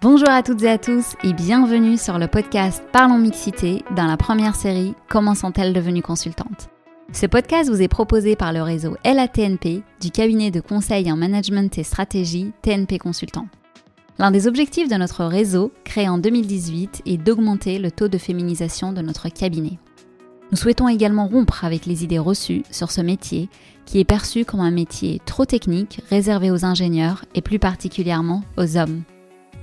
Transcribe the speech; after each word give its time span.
Bonjour 0.00 0.28
à 0.28 0.44
toutes 0.44 0.62
et 0.62 0.70
à 0.70 0.78
tous 0.78 1.16
et 1.24 1.32
bienvenue 1.32 1.96
sur 1.96 2.20
le 2.20 2.28
podcast 2.28 2.84
Parlons 2.92 3.18
Mixité 3.18 3.82
dans 3.96 4.06
la 4.06 4.16
première 4.16 4.54
série 4.54 4.94
Comment 5.08 5.34
sont-elles 5.34 5.72
devenues 5.72 6.02
consultantes? 6.02 6.68
Ce 7.12 7.26
podcast 7.26 7.68
vous 7.68 7.82
est 7.82 7.88
proposé 7.88 8.36
par 8.36 8.52
le 8.52 8.62
réseau 8.62 8.96
LATNP 9.04 9.82
du 10.00 10.12
cabinet 10.12 10.52
de 10.52 10.60
conseil 10.60 11.10
en 11.10 11.16
management 11.16 11.76
et 11.78 11.82
stratégie 11.82 12.52
TNP 12.62 13.00
Consultant. 13.00 13.48
L'un 14.20 14.30
des 14.30 14.46
objectifs 14.46 14.88
de 14.88 14.94
notre 14.94 15.24
réseau, 15.24 15.72
créé 15.82 16.08
en 16.08 16.18
2018, 16.18 17.02
est 17.04 17.16
d'augmenter 17.16 17.80
le 17.80 17.90
taux 17.90 18.06
de 18.06 18.18
féminisation 18.18 18.92
de 18.92 19.02
notre 19.02 19.28
cabinet. 19.28 19.80
Nous 20.52 20.58
souhaitons 20.58 20.86
également 20.86 21.26
rompre 21.26 21.64
avec 21.64 21.86
les 21.86 22.04
idées 22.04 22.20
reçues 22.20 22.62
sur 22.70 22.92
ce 22.92 23.00
métier 23.00 23.48
qui 23.84 23.98
est 23.98 24.04
perçu 24.04 24.44
comme 24.44 24.60
un 24.60 24.70
métier 24.70 25.20
trop 25.26 25.44
technique, 25.44 26.02
réservé 26.08 26.52
aux 26.52 26.64
ingénieurs 26.64 27.24
et 27.34 27.42
plus 27.42 27.58
particulièrement 27.58 28.44
aux 28.56 28.76
hommes. 28.76 29.02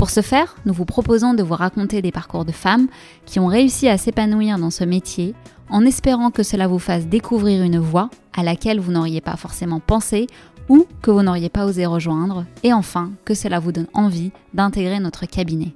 Pour 0.06 0.12
ce 0.12 0.22
faire, 0.22 0.56
nous 0.68 0.74
vous 0.76 0.86
proposons 0.86 1.34
de 1.34 1.42
vous 1.42 1.56
raconter 1.56 2.04
des 2.04 2.12
parcours 2.12 2.46
de 2.46 2.52
femmes 2.52 2.90
qui 3.26 3.40
ont 3.40 3.48
réussi 3.48 3.88
à 3.88 3.98
s'épanouir 3.98 4.60
dans 4.60 4.70
ce 4.70 4.84
métier 4.84 5.34
en 5.68 5.84
espérant 5.84 6.30
que 6.30 6.44
cela 6.44 6.68
vous 6.68 6.78
fasse 6.78 7.08
découvrir 7.08 7.64
une 7.64 7.80
voie 7.80 8.12
à 8.38 8.44
laquelle 8.44 8.80
vous 8.80 8.92
n'auriez 8.92 9.20
pas 9.20 9.36
forcément 9.36 9.80
pensé 9.80 10.28
ou 10.70 10.86
que 11.02 11.10
vous 11.10 11.24
n'auriez 11.24 11.50
pas 11.50 11.66
osé 11.66 11.88
rejoindre 11.88 12.46
et 12.62 12.72
enfin 12.72 13.14
que 13.26 13.34
cela 13.34 13.58
vous 13.58 13.72
donne 13.72 13.88
envie 13.96 14.32
d'intégrer 14.54 15.00
notre 15.00 15.26
cabinet. 15.26 15.74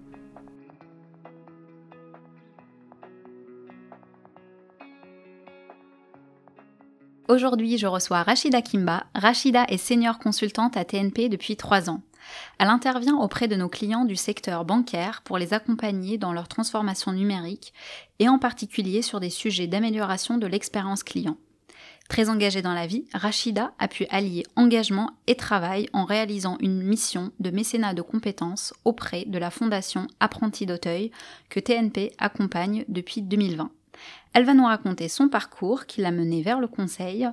Aujourd'hui, 7.28 7.80
je 7.80 7.88
reçois 7.88 8.22
Rachida 8.22 8.62
Kimba. 8.62 9.06
Rachida 9.16 9.66
est 9.70 9.78
senior 9.78 10.20
consultante 10.20 10.78
à 10.78 10.86
TNP 10.86 11.30
depuis 11.30 11.56
trois 11.56 11.90
ans. 11.90 12.02
Elle 12.58 12.70
intervient 12.70 13.18
auprès 13.18 13.48
de 13.48 13.56
nos 13.56 13.70
clients 13.70 14.06
du 14.06 14.16
secteur 14.16 14.66
bancaire 14.66 15.22
pour 15.24 15.38
les 15.38 15.54
accompagner 15.54 16.18
dans 16.18 16.34
leur 16.34 16.48
transformation 16.48 17.12
numérique 17.12 17.74
et 18.20 18.30
en 18.30 18.40
particulier 18.40 19.02
sur 19.02 19.20
des 19.20 19.30
sujets 19.30 19.68
d'amélioration 19.68 20.38
de 20.38 20.48
l'expérience 20.48 21.04
client. 21.04 21.38
Très 22.10 22.30
engagée 22.30 22.64
dans 22.64 22.74
la 22.74 22.88
vie, 22.88 23.06
Rachida 23.14 23.72
a 23.78 23.88
pu 23.88 24.08
allier 24.10 24.44
engagement 24.56 25.12
et 25.28 25.36
travail 25.36 25.88
en 25.94 26.06
réalisant 26.06 26.58
une 26.60 26.82
mission 26.82 27.32
de 27.40 27.52
mécénat 27.52 27.94
de 27.94 28.02
compétences 28.02 28.74
auprès 28.84 29.26
de 29.26 29.38
la 29.38 29.52
fondation 29.52 30.08
Apprenti 30.20 30.66
d'Auteuil 30.66 31.12
que 31.50 31.60
TNP 31.60 32.12
accompagne 32.18 32.84
depuis 32.88 33.22
2020. 33.22 33.70
Elle 34.34 34.46
va 34.46 34.56
nous 34.56 34.66
raconter 34.66 35.08
son 35.08 35.30
parcours 35.30 35.86
qui 35.86 36.02
l'a 36.02 36.12
mené 36.12 36.42
vers 36.42 36.60
le 36.60 36.68
conseil 36.68 37.30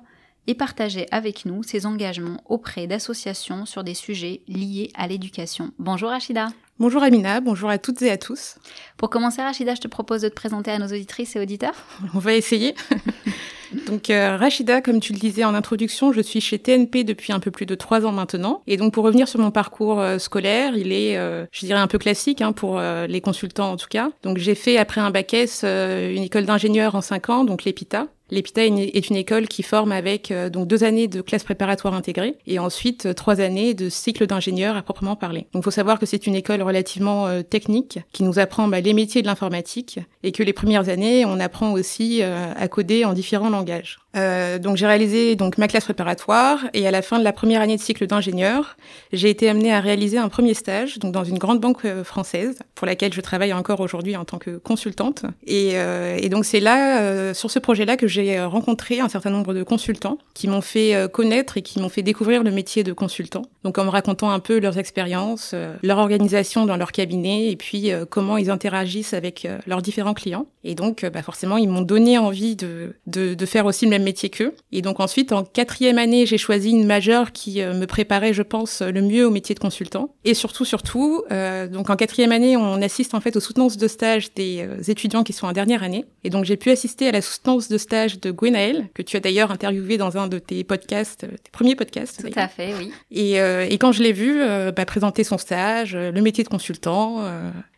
et 0.46 0.54
partager 0.54 1.06
avec 1.10 1.44
nous 1.44 1.62
ses 1.62 1.86
engagements 1.86 2.42
auprès 2.46 2.86
d'associations 2.86 3.66
sur 3.66 3.84
des 3.84 3.94
sujets 3.94 4.42
liés 4.48 4.90
à 4.94 5.06
l'éducation. 5.06 5.72
Bonjour 5.78 6.10
Rachida. 6.10 6.48
Bonjour 6.78 7.02
Amina, 7.02 7.40
bonjour 7.40 7.70
à 7.70 7.78
toutes 7.78 8.02
et 8.02 8.10
à 8.10 8.18
tous. 8.18 8.56
Pour 8.98 9.08
commencer 9.08 9.40
Rachida, 9.40 9.74
je 9.74 9.80
te 9.80 9.88
propose 9.88 10.22
de 10.22 10.28
te 10.28 10.34
présenter 10.34 10.70
à 10.70 10.78
nos 10.78 10.86
auditrices 10.86 11.34
et 11.34 11.40
auditeurs. 11.40 11.74
On 12.14 12.18
va 12.18 12.34
essayer. 12.34 12.74
Donc 13.86 14.10
euh, 14.10 14.36
Rachida, 14.36 14.80
comme 14.80 15.00
tu 15.00 15.12
le 15.12 15.18
disais 15.18 15.44
en 15.44 15.54
introduction, 15.54 16.12
je 16.12 16.20
suis 16.20 16.40
chez 16.40 16.58
TNP 16.58 17.04
depuis 17.04 17.32
un 17.32 17.40
peu 17.40 17.50
plus 17.50 17.66
de 17.66 17.74
trois 17.74 18.04
ans 18.06 18.12
maintenant. 18.12 18.62
Et 18.66 18.76
donc 18.76 18.92
pour 18.92 19.04
revenir 19.04 19.28
sur 19.28 19.40
mon 19.40 19.50
parcours 19.50 20.00
euh, 20.00 20.18
scolaire, 20.18 20.76
il 20.76 20.92
est, 20.92 21.16
euh, 21.16 21.46
je 21.52 21.66
dirais, 21.66 21.80
un 21.80 21.86
peu 21.86 21.98
classique 21.98 22.42
hein, 22.42 22.52
pour 22.52 22.80
les 22.80 23.20
consultants 23.20 23.72
en 23.72 23.76
tout 23.76 23.88
cas. 23.88 24.10
Donc 24.22 24.38
j'ai 24.38 24.54
fait 24.54 24.76
après 24.76 25.00
un 25.00 25.10
bac 25.10 25.32
S 25.34 25.62
une 25.64 26.22
école 26.22 26.44
d'ingénieur 26.44 26.94
en 26.94 27.00
cinq 27.00 27.30
ans, 27.30 27.44
donc 27.44 27.64
l'EPITA. 27.64 28.06
L'EPITA 28.30 28.66
est 28.66 29.08
une 29.08 29.16
école 29.16 29.48
qui 29.48 29.62
forme 29.62 29.92
avec 29.92 30.32
donc 30.52 30.66
deux 30.66 30.84
années 30.84 31.08
de 31.08 31.20
classe 31.20 31.44
préparatoire 31.44 31.94
intégrée 31.94 32.36
et 32.46 32.58
ensuite 32.58 33.14
trois 33.14 33.40
années 33.40 33.74
de 33.74 33.88
cycle 33.88 34.26
d'ingénieur 34.26 34.76
à 34.76 34.82
proprement 34.82 35.16
parler. 35.16 35.46
Donc, 35.52 35.64
faut 35.64 35.70
savoir 35.70 35.98
que 35.98 36.06
c'est 36.06 36.26
une 36.26 36.34
école 36.34 36.62
relativement 36.62 37.42
technique 37.42 38.00
qui 38.12 38.24
nous 38.24 38.38
apprend 38.38 38.68
bah, 38.68 38.80
les 38.80 38.94
métiers 38.94 39.22
de 39.22 39.26
l'informatique 39.26 40.00
et 40.22 40.32
que 40.32 40.42
les 40.42 40.52
premières 40.52 40.88
années, 40.88 41.24
on 41.24 41.38
apprend 41.38 41.72
aussi 41.72 42.22
à 42.22 42.68
coder 42.68 43.04
en 43.04 43.12
différents 43.12 43.46
langage. 43.50 43.98
Euh, 44.16 44.58
donc 44.58 44.76
j'ai 44.76 44.86
réalisé 44.86 45.36
donc 45.36 45.58
ma 45.58 45.68
classe 45.68 45.84
préparatoire 45.84 46.60
et 46.72 46.86
à 46.86 46.90
la 46.90 47.02
fin 47.02 47.18
de 47.18 47.24
la 47.24 47.32
première 47.32 47.60
année 47.60 47.76
de 47.76 47.82
cycle 47.82 48.06
d'ingénieur, 48.06 48.76
j'ai 49.12 49.28
été 49.28 49.48
amenée 49.48 49.72
à 49.72 49.80
réaliser 49.80 50.16
un 50.16 50.28
premier 50.28 50.54
stage 50.54 50.98
donc 50.98 51.12
dans 51.12 51.24
une 51.24 51.38
grande 51.38 51.60
banque 51.60 51.84
euh, 51.84 52.02
française 52.02 52.58
pour 52.74 52.86
laquelle 52.86 53.12
je 53.12 53.20
travaille 53.20 53.52
encore 53.52 53.80
aujourd'hui 53.80 54.16
en 54.16 54.24
tant 54.24 54.38
que 54.38 54.56
consultante. 54.56 55.24
Et, 55.46 55.72
euh, 55.74 56.16
et 56.18 56.28
donc 56.28 56.44
c'est 56.44 56.60
là 56.60 57.00
euh, 57.00 57.34
sur 57.34 57.50
ce 57.50 57.58
projet-là 57.58 57.96
que 57.96 58.06
j'ai 58.16 58.42
rencontré 58.42 59.00
un 59.00 59.08
certain 59.08 59.30
nombre 59.30 59.54
de 59.54 59.62
consultants 59.62 60.18
qui 60.34 60.48
m'ont 60.48 60.60
fait 60.60 60.94
euh, 60.94 61.08
connaître 61.08 61.56
et 61.56 61.62
qui 61.62 61.80
m'ont 61.80 61.88
fait 61.88 62.02
découvrir 62.02 62.42
le 62.42 62.50
métier 62.50 62.82
de 62.84 62.92
consultant. 62.92 63.42
Donc 63.64 63.78
en 63.78 63.84
me 63.84 63.90
racontant 63.90 64.30
un 64.30 64.40
peu 64.40 64.58
leurs 64.58 64.78
expériences, 64.78 65.54
leur 65.82 65.98
organisation 65.98 66.66
dans 66.66 66.76
leur 66.76 66.92
cabinet 66.92 67.50
et 67.50 67.56
puis 67.56 67.90
comment 68.10 68.36
ils 68.36 68.50
interagissent 68.50 69.14
avec 69.14 69.48
leurs 69.66 69.82
différents 69.82 70.14
clients. 70.14 70.46
Et 70.64 70.74
donc 70.74 71.04
bah 71.04 71.22
forcément 71.22 71.56
ils 71.56 71.68
m'ont 71.68 71.82
donné 71.82 72.18
envie 72.18 72.56
de, 72.56 72.94
de, 73.06 73.46
faire 73.46 73.66
aussi 73.66 73.84
le 73.84 73.90
même 73.90 74.02
métier 74.02 74.30
qu'eux. 74.30 74.54
Et 74.72 74.82
donc 74.82 75.00
ensuite, 75.00 75.32
en 75.32 75.44
quatrième 75.44 75.98
année, 75.98 76.26
j'ai 76.26 76.38
choisi 76.38 76.70
une 76.70 76.86
majeure 76.86 77.32
qui 77.32 77.62
euh, 77.62 77.74
me 77.74 77.86
préparait, 77.86 78.32
je 78.32 78.42
pense, 78.42 78.82
le 78.82 79.02
mieux 79.02 79.26
au 79.26 79.30
métier 79.30 79.54
de 79.54 79.60
consultant. 79.60 80.14
Et 80.24 80.34
surtout, 80.34 80.64
surtout, 80.64 81.24
euh, 81.30 81.66
donc 81.68 81.90
en 81.90 81.96
quatrième 81.96 82.32
année, 82.32 82.56
on 82.56 82.80
assiste 82.82 83.14
en 83.14 83.20
fait 83.20 83.36
aux 83.36 83.40
soutenances 83.40 83.76
de 83.76 83.88
stage 83.88 84.32
des 84.34 84.66
euh, 84.66 84.82
étudiants 84.88 85.24
qui 85.24 85.32
sont 85.32 85.46
en 85.46 85.52
dernière 85.52 85.82
année. 85.82 86.04
Et 86.24 86.30
donc 86.30 86.44
j'ai 86.44 86.56
pu 86.56 86.70
assister 86.70 87.08
à 87.08 87.12
la 87.12 87.22
soutenance 87.22 87.68
de 87.68 87.78
stage 87.78 88.05
de 88.14 88.30
Gwenaël, 88.30 88.88
que 88.94 89.02
tu 89.02 89.16
as 89.16 89.20
d'ailleurs 89.20 89.50
interviewé 89.50 89.96
dans 89.96 90.16
un 90.16 90.28
de 90.28 90.38
tes 90.38 90.64
podcasts, 90.64 91.20
tes 91.20 91.50
premiers 91.50 91.76
podcasts. 91.76 92.22
Tout 92.22 92.38
à 92.38 92.48
fait, 92.48 92.72
oui. 92.78 92.92
Et, 93.10 93.34
et 93.34 93.78
quand 93.78 93.92
je 93.92 94.02
l'ai 94.02 94.12
vu 94.12 94.40
bah, 94.74 94.84
présenter 94.86 95.24
son 95.24 95.38
stage, 95.38 95.96
le 95.96 96.20
métier 96.20 96.44
de 96.44 96.48
consultant, 96.48 97.22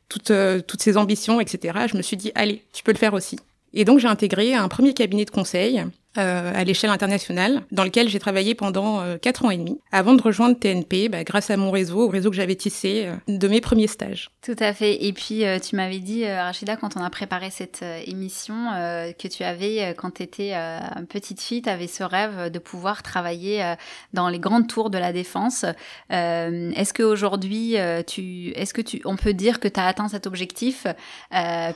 toutes, 0.08 0.32
toutes 0.66 0.82
ses 0.82 0.96
ambitions, 0.96 1.40
etc., 1.40 1.86
je 1.90 1.96
me 1.96 2.02
suis 2.02 2.16
dit, 2.16 2.32
allez, 2.34 2.62
tu 2.72 2.82
peux 2.82 2.92
le 2.92 2.98
faire 2.98 3.14
aussi. 3.14 3.38
Et 3.74 3.84
donc 3.84 3.98
j'ai 3.98 4.08
intégré 4.08 4.54
un 4.54 4.68
premier 4.68 4.94
cabinet 4.94 5.24
de 5.24 5.30
conseil 5.30 5.84
euh, 6.18 6.52
à 6.54 6.64
l'échelle 6.64 6.90
internationale, 6.90 7.62
dans 7.70 7.84
lequel 7.84 8.08
j'ai 8.08 8.18
travaillé 8.18 8.54
pendant 8.54 9.00
euh, 9.00 9.18
quatre 9.18 9.44
ans 9.44 9.50
et 9.50 9.56
demi, 9.56 9.78
avant 9.92 10.14
de 10.14 10.22
rejoindre 10.22 10.58
TNP, 10.58 11.08
bah, 11.08 11.22
grâce 11.22 11.50
à 11.50 11.56
mon 11.56 11.70
réseau, 11.70 12.06
au 12.06 12.08
réseau 12.08 12.30
que 12.30 12.36
j'avais 12.36 12.56
tissé 12.56 13.06
euh, 13.06 13.14
de 13.28 13.46
mes 13.46 13.60
premiers 13.60 13.86
stages. 13.86 14.30
Tout 14.42 14.56
à 14.58 14.72
fait. 14.72 15.04
Et 15.04 15.12
puis, 15.12 15.44
tu 15.62 15.76
m'avais 15.76 15.98
dit, 15.98 16.26
Rachida, 16.26 16.76
quand 16.76 16.96
on 16.96 17.02
a 17.02 17.10
préparé 17.10 17.50
cette 17.50 17.84
émission, 18.06 18.54
que 19.18 19.28
tu 19.28 19.44
avais, 19.44 19.94
quand 19.98 20.14
tu 20.14 20.22
étais 20.22 20.54
petite 21.08 21.40
fille, 21.40 21.60
tu 21.60 21.68
avais 21.68 21.86
ce 21.86 22.02
rêve 22.02 22.50
de 22.50 22.58
pouvoir 22.58 23.02
travailler 23.02 23.74
dans 24.14 24.28
les 24.28 24.38
grandes 24.38 24.66
tours 24.66 24.88
de 24.88 24.96
la 24.96 25.12
défense. 25.12 25.66
est-ce 26.08 26.94
qu'aujourd'hui, 26.94 27.74
est-ce 27.74 28.72
que 28.72 28.80
tu, 28.80 29.02
on 29.04 29.16
peut 29.16 29.34
dire 29.34 29.60
que 29.60 29.68
tu 29.68 29.78
as 29.80 29.86
atteint 29.86 30.08
cet 30.08 30.26
objectif, 30.26 30.86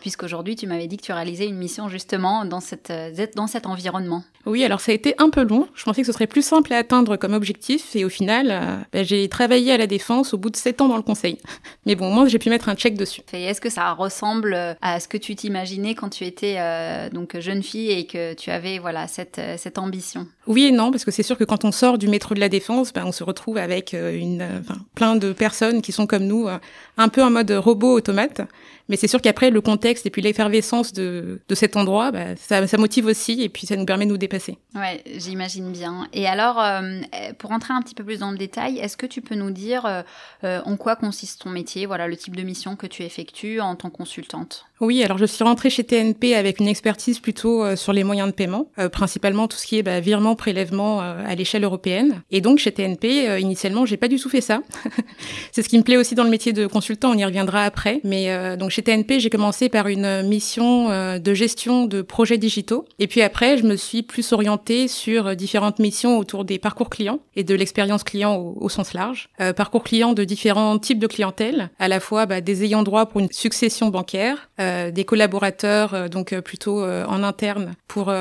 puisqu'aujourd'hui, 0.00 0.56
tu 0.56 0.66
m'avais 0.66 0.86
dit 0.86 0.96
que 0.96 1.04
tu 1.04 1.12
réalisais 1.12 1.46
une 1.46 1.58
mission 1.58 1.88
justement 1.88 2.46
dans, 2.46 2.60
cette, 2.60 2.92
dans 3.36 3.46
cet 3.46 3.66
environnement? 3.66 4.24
Oui, 4.44 4.64
alors 4.64 4.80
ça 4.80 4.92
a 4.92 4.94
été 4.94 5.14
un 5.18 5.30
peu 5.30 5.44
long. 5.44 5.68
Je 5.74 5.84
pensais 5.84 6.00
que 6.02 6.06
ce 6.06 6.12
serait 6.12 6.26
plus 6.26 6.44
simple 6.44 6.72
à 6.72 6.78
atteindre 6.78 7.16
comme 7.16 7.32
objectif 7.32 7.94
et 7.94 8.04
au 8.04 8.08
final, 8.08 8.50
euh, 8.50 8.76
bah, 8.92 9.02
j'ai 9.04 9.28
travaillé 9.28 9.72
à 9.72 9.76
la 9.76 9.86
défense 9.86 10.34
au 10.34 10.38
bout 10.38 10.50
de 10.50 10.56
sept 10.56 10.80
ans 10.80 10.88
dans 10.88 10.96
le 10.96 11.02
conseil. 11.02 11.38
Mais 11.86 11.94
bon, 11.94 12.08
au 12.08 12.12
moins 12.12 12.26
j'ai 12.26 12.38
pu 12.38 12.50
mettre 12.50 12.68
un 12.68 12.74
check 12.74 12.96
dessus. 12.96 13.22
est-ce 13.32 13.60
que 13.60 13.70
ça 13.70 13.92
ressemble 13.92 14.76
à 14.80 15.00
ce 15.00 15.06
que 15.08 15.16
tu 15.16 15.36
t'imaginais 15.36 15.94
quand 15.94 16.08
tu 16.08 16.24
étais 16.24 16.56
euh, 16.58 17.08
donc 17.10 17.38
jeune 17.38 17.62
fille 17.62 17.90
et 17.90 18.06
que 18.06 18.34
tu 18.34 18.50
avais 18.50 18.78
voilà 18.78 19.06
cette, 19.06 19.38
euh, 19.38 19.56
cette 19.56 19.78
ambition? 19.78 20.26
Oui 20.46 20.64
et 20.64 20.72
non, 20.72 20.90
parce 20.90 21.04
que 21.04 21.10
c'est 21.10 21.22
sûr 21.22 21.38
que 21.38 21.44
quand 21.44 21.64
on 21.64 21.72
sort 21.72 21.98
du 21.98 22.08
métro 22.08 22.34
de 22.34 22.40
la 22.40 22.48
défense, 22.48 22.92
bah, 22.92 23.02
on 23.04 23.12
se 23.12 23.24
retrouve 23.24 23.58
avec 23.58 23.92
une, 23.92 24.62
plein 24.94 25.16
de 25.16 25.32
personnes 25.32 25.82
qui 25.82 25.92
sont 25.92 26.06
comme 26.06 26.24
nous, 26.24 26.48
un 26.96 27.08
peu 27.08 27.22
en 27.22 27.30
mode 27.30 27.50
robot 27.50 27.96
automate. 27.98 28.42
Mais 28.88 28.96
c'est 28.96 29.08
sûr 29.08 29.20
qu'après, 29.22 29.50
le 29.50 29.60
contexte 29.60 30.06
et 30.06 30.10
puis 30.10 30.22
l'effervescence 30.22 30.92
de, 30.92 31.40
de 31.48 31.54
cet 31.54 31.76
endroit, 31.76 32.10
bah, 32.10 32.36
ça, 32.36 32.66
ça 32.66 32.76
motive 32.76 33.06
aussi 33.06 33.42
et 33.42 33.48
puis 33.48 33.66
ça 33.66 33.76
nous 33.76 33.86
permet 33.86 34.04
de 34.04 34.10
nous 34.10 34.18
dépasser. 34.18 34.58
Ouais, 34.74 35.02
j'imagine 35.16 35.72
bien. 35.72 36.08
Et 36.12 36.26
alors, 36.26 36.60
euh, 36.60 37.00
pour 37.38 37.52
entrer 37.52 37.72
un 37.72 37.80
petit 37.80 37.94
peu 37.94 38.04
plus 38.04 38.18
dans 38.18 38.30
le 38.30 38.38
détail, 38.38 38.78
est-ce 38.78 38.96
que 38.96 39.06
tu 39.06 39.20
peux 39.20 39.34
nous 39.34 39.50
dire 39.50 39.86
euh, 39.86 40.02
euh, 40.44 40.60
en 40.64 40.76
quoi 40.76 40.96
consiste 40.96 41.42
ton 41.42 41.50
métier, 41.50 41.86
voilà 41.86 42.08
le 42.08 42.16
type 42.16 42.36
de 42.36 42.42
mission 42.42 42.76
que 42.76 42.86
tu 42.86 43.02
effectues 43.02 43.60
en 43.60 43.76
tant 43.76 43.88
que 43.88 43.96
consultante 43.96 44.66
Oui, 44.80 45.02
alors 45.02 45.18
je 45.18 45.26
suis 45.26 45.44
rentrée 45.44 45.70
chez 45.70 45.84
TNP 45.84 46.34
avec 46.34 46.60
une 46.60 46.68
expertise 46.68 47.18
plutôt 47.18 47.74
sur 47.76 47.92
les 47.92 48.04
moyens 48.04 48.28
de 48.28 48.34
paiement, 48.34 48.66
principalement 48.92 49.48
tout 49.48 49.56
ce 49.56 49.66
qui 49.66 49.78
est 49.78 49.82
bah, 49.82 50.00
virement, 50.00 50.31
prélèvement 50.34 51.00
à 51.00 51.34
l'échelle 51.34 51.64
européenne. 51.64 52.22
Et 52.30 52.40
donc 52.40 52.58
chez 52.58 52.72
TNP, 52.72 53.40
initialement, 53.40 53.86
j'ai 53.86 53.96
pas 53.96 54.08
du 54.08 54.18
tout 54.18 54.28
fait 54.28 54.40
ça. 54.40 54.62
C'est 55.52 55.62
ce 55.62 55.68
qui 55.68 55.78
me 55.78 55.82
plaît 55.82 55.96
aussi 55.96 56.14
dans 56.14 56.24
le 56.24 56.30
métier 56.30 56.52
de 56.52 56.66
consultant. 56.66 57.10
On 57.10 57.18
y 57.18 57.24
reviendra 57.24 57.64
après. 57.64 58.00
Mais 58.04 58.56
donc 58.56 58.70
chez 58.70 58.82
TNP, 58.82 59.20
j'ai 59.20 59.30
commencé 59.30 59.68
par 59.68 59.88
une 59.88 60.22
mission 60.22 60.88
de 61.18 61.34
gestion 61.34 61.86
de 61.86 62.02
projets 62.02 62.38
digitaux. 62.38 62.84
Et 62.98 63.06
puis 63.06 63.22
après, 63.22 63.58
je 63.58 63.64
me 63.64 63.76
suis 63.76 64.02
plus 64.02 64.32
orientée 64.32 64.88
sur 64.88 65.34
différentes 65.36 65.78
missions 65.78 66.18
autour 66.18 66.44
des 66.44 66.58
parcours 66.58 66.90
clients 66.90 67.20
et 67.36 67.44
de 67.44 67.54
l'expérience 67.54 68.02
client 68.04 68.36
au, 68.36 68.68
sens 68.68 68.94
large. 68.94 69.28
Euh, 69.40 69.52
parcours 69.52 69.82
client 69.82 70.12
de 70.12 70.24
différents 70.24 70.78
types 70.78 70.98
de 70.98 71.06
clientèle, 71.06 71.70
à 71.78 71.88
la 71.88 72.00
fois 72.00 72.26
bah, 72.26 72.40
des 72.40 72.64
ayants 72.64 72.82
droit 72.82 73.06
pour 73.06 73.20
une 73.20 73.30
succession 73.30 73.88
bancaire, 73.88 74.50
euh, 74.60 74.90
des 74.90 75.04
collaborateurs 75.04 75.94
euh, 75.94 76.08
donc 76.08 76.34
plutôt 76.40 76.82
en 76.82 77.22
interne 77.22 77.72
pour 77.88 78.12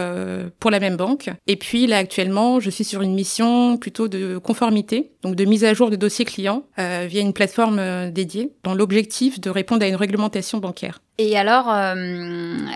pour 0.59 0.71
la 0.71 0.79
même 0.79 0.97
banque, 0.97 1.29
et 1.47 1.55
puis 1.55 1.87
la, 1.87 2.00
actuellement, 2.01 2.59
je 2.59 2.69
suis 2.69 2.83
sur 2.83 3.01
une 3.01 3.13
mission 3.13 3.77
plutôt 3.77 4.07
de 4.07 4.37
conformité, 4.37 5.11
donc 5.23 5.35
de 5.35 5.45
mise 5.45 5.63
à 5.63 5.73
jour 5.73 5.89
de 5.89 5.95
dossiers 5.95 6.25
clients 6.25 6.63
euh, 6.79 7.05
via 7.07 7.21
une 7.21 7.33
plateforme 7.33 7.79
euh, 7.79 8.11
dédiée, 8.11 8.51
dans 8.63 8.73
l'objectif 8.73 9.39
de 9.39 9.49
répondre 9.49 9.83
à 9.83 9.87
une 9.87 9.95
réglementation 9.95 10.57
bancaire. 10.57 10.99
Et 11.17 11.37
alors, 11.37 11.69
euh, 11.69 11.95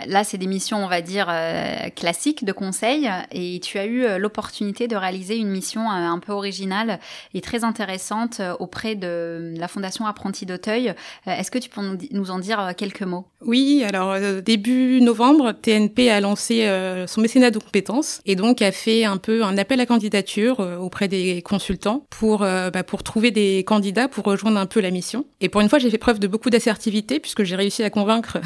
là, 0.05 0.23
c'est 0.23 0.37
des 0.37 0.45
missions, 0.45 0.83
on 0.83 0.87
va 0.87 1.01
dire, 1.01 1.25
euh, 1.29 1.89
classiques 1.95 2.45
de 2.45 2.51
conseil. 2.51 3.09
Et 3.31 3.59
tu 3.59 3.79
as 3.79 3.87
eu 3.87 4.19
l'opportunité 4.19 4.87
de 4.87 4.95
réaliser 4.95 5.37
une 5.37 5.49
mission 5.49 5.89
un 5.89 6.19
peu 6.19 6.31
originale 6.31 6.99
et 7.33 7.41
très 7.41 7.63
intéressante 7.63 8.41
auprès 8.59 8.93
de 8.93 9.55
la 9.57 9.67
Fondation 9.67 10.05
Apprenti 10.05 10.45
d'Auteuil. 10.45 10.93
Est-ce 11.25 11.49
que 11.49 11.57
tu 11.57 11.69
peux 11.69 11.81
nous 12.11 12.29
en 12.29 12.37
dire 12.37 12.73
quelques 12.77 13.01
mots? 13.01 13.25
Oui, 13.41 13.83
alors 13.87 14.15
début 14.43 15.01
novembre, 15.01 15.53
TNP 15.53 16.11
a 16.11 16.19
lancé 16.19 16.69
son 17.07 17.21
mécénat 17.21 17.49
de 17.49 17.57
compétences 17.57 18.21
et 18.27 18.35
donc 18.35 18.61
a 18.61 18.71
fait 18.71 19.05
un 19.05 19.14
peu 19.17 19.43
un 19.43 19.57
appel 19.57 19.79
à 19.79 19.85
candidature 19.85 20.59
auprès 20.79 21.07
des 21.07 21.41
consultants 21.41 22.05
pour, 22.09 22.39
bah, 22.39 22.83
pour 22.83 23.03
trouver 23.03 23.31
des 23.31 23.63
candidats 23.65 24.07
pour 24.07 24.25
rejoindre 24.25 24.57
un 24.57 24.65
peu 24.65 24.81
la 24.81 24.91
mission. 24.91 25.25
Et 25.41 25.49
pour 25.49 25.61
une 25.61 25.69
fois, 25.69 25.79
j'ai 25.79 25.89
fait 25.89 25.97
preuve 25.97 26.19
de 26.19 26.27
beaucoup 26.27 26.49
d'assertivité 26.49 27.19
puisque 27.19 27.43
j'ai 27.43 27.55
réussi 27.55 27.83
à 27.83 27.89
convaincre 27.89 28.37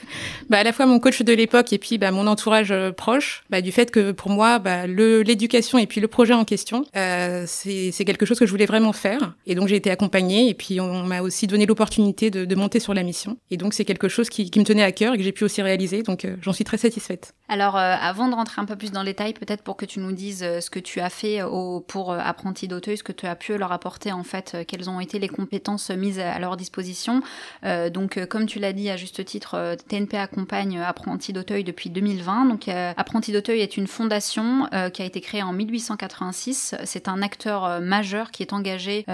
bah, 0.50 0.58
à 0.58 0.64
la 0.64 0.72
fois 0.72 0.86
mon 0.86 1.00
coach 1.00 1.22
de 1.22 1.32
l'époque 1.32 1.72
et 1.72 1.78
puis 1.78 1.98
bah, 1.98 2.10
mon 2.10 2.26
entourage 2.26 2.70
euh, 2.70 2.92
proche, 2.92 3.44
du 3.62 3.72
fait 3.72 3.90
que 3.90 4.12
pour 4.12 4.30
moi, 4.30 4.60
l'éducation 4.86 5.78
et 5.78 5.86
puis 5.86 6.00
le 6.00 6.08
projet 6.08 6.34
en 6.34 6.44
question, 6.44 6.84
euh, 6.96 7.44
c'est 7.46 8.04
quelque 8.04 8.26
chose 8.26 8.38
que 8.38 8.46
je 8.46 8.50
voulais 8.50 8.66
vraiment 8.66 8.92
faire. 8.92 9.34
Et 9.46 9.54
donc 9.54 9.68
j'ai 9.68 9.76
été 9.76 9.90
accompagnée 9.90 10.48
et 10.48 10.54
puis 10.54 10.80
on, 10.80 11.04
m'a 11.04 11.20
aussi 11.22 11.46
donné 11.46 11.66
l'opportunité 11.66 12.30
de, 12.30 12.54
monter 12.54 12.80
sur 12.80 12.92
la 12.92 13.02
mission. 13.02 13.36
Et 13.50 13.56
donc 13.56 13.72
c'est 13.74 13.84
quelque 13.84 14.08
chose 14.08 14.28
qui, 14.28 14.50
me 14.56 14.64
tenait 14.64 14.82
à 14.82 14.90
cœur 14.90 15.14
et 15.14 15.16
que 15.16 15.22
j'ai 15.22 15.32
pu 15.32 15.44
aussi 15.44 15.62
réaliser. 15.62 16.02
Donc 16.02 16.24
euh, 16.24 16.36
j'en 16.42 16.52
suis 16.52 16.64
très 16.64 16.78
satisfaite. 16.78 17.34
Alors 17.48 17.76
euh, 17.76 17.94
avant 18.00 18.28
de 18.28 18.34
rentrer 18.34 18.60
un 18.60 18.64
peu 18.64 18.76
plus 18.76 18.90
dans 18.90 19.02
les 19.02 19.12
détails, 19.12 19.32
peut-être 19.32 19.62
pour 19.62 19.76
que 19.76 19.86
tu 19.86 20.00
nous 20.00 20.12
dises 20.18 20.40
ce 20.60 20.70
que 20.70 20.80
tu 20.80 21.00
as 21.00 21.10
fait 21.10 21.42
au, 21.42 21.80
pour 21.80 22.12
Apprenti 22.12 22.68
d'Auteuil, 22.68 22.98
ce 22.98 23.02
que 23.02 23.12
tu 23.12 23.26
as 23.26 23.36
pu 23.36 23.56
leur 23.56 23.72
apporter 23.72 24.12
en 24.12 24.24
fait, 24.24 24.56
quelles 24.66 24.90
ont 24.90 25.00
été 25.00 25.18
les 25.18 25.28
compétences 25.28 25.90
mises 25.90 26.18
à 26.18 26.38
leur 26.38 26.56
disposition. 26.56 27.22
donc 27.62 28.18
comme 28.26 28.46
tu 28.46 28.58
l'as 28.58 28.72
dit 28.72 28.90
à 28.90 28.96
juste 28.96 29.24
titre, 29.24 29.54
euh, 29.54 29.76
TNP 29.76 30.16
accompagne 30.16 30.80
Apprenti 30.80 31.32
d'Auteuil 31.32 31.64
depuis 31.64 31.90
2020. 31.90 32.46
Donc, 32.46 32.68
euh, 32.68 32.92
Apprenti 32.96 33.32
d'Auteuil 33.32 33.60
est 33.60 33.76
une 33.76 33.86
fondation 33.86 34.68
euh, 34.72 34.90
qui 34.90 35.02
a 35.02 35.04
été 35.04 35.20
créée 35.20 35.42
en 35.42 35.52
1886. 35.52 36.74
C'est 36.84 37.08
un 37.08 37.22
acteur 37.22 37.80
majeur 37.80 38.30
qui 38.30 38.42
est 38.42 38.52
engagé 38.52 39.04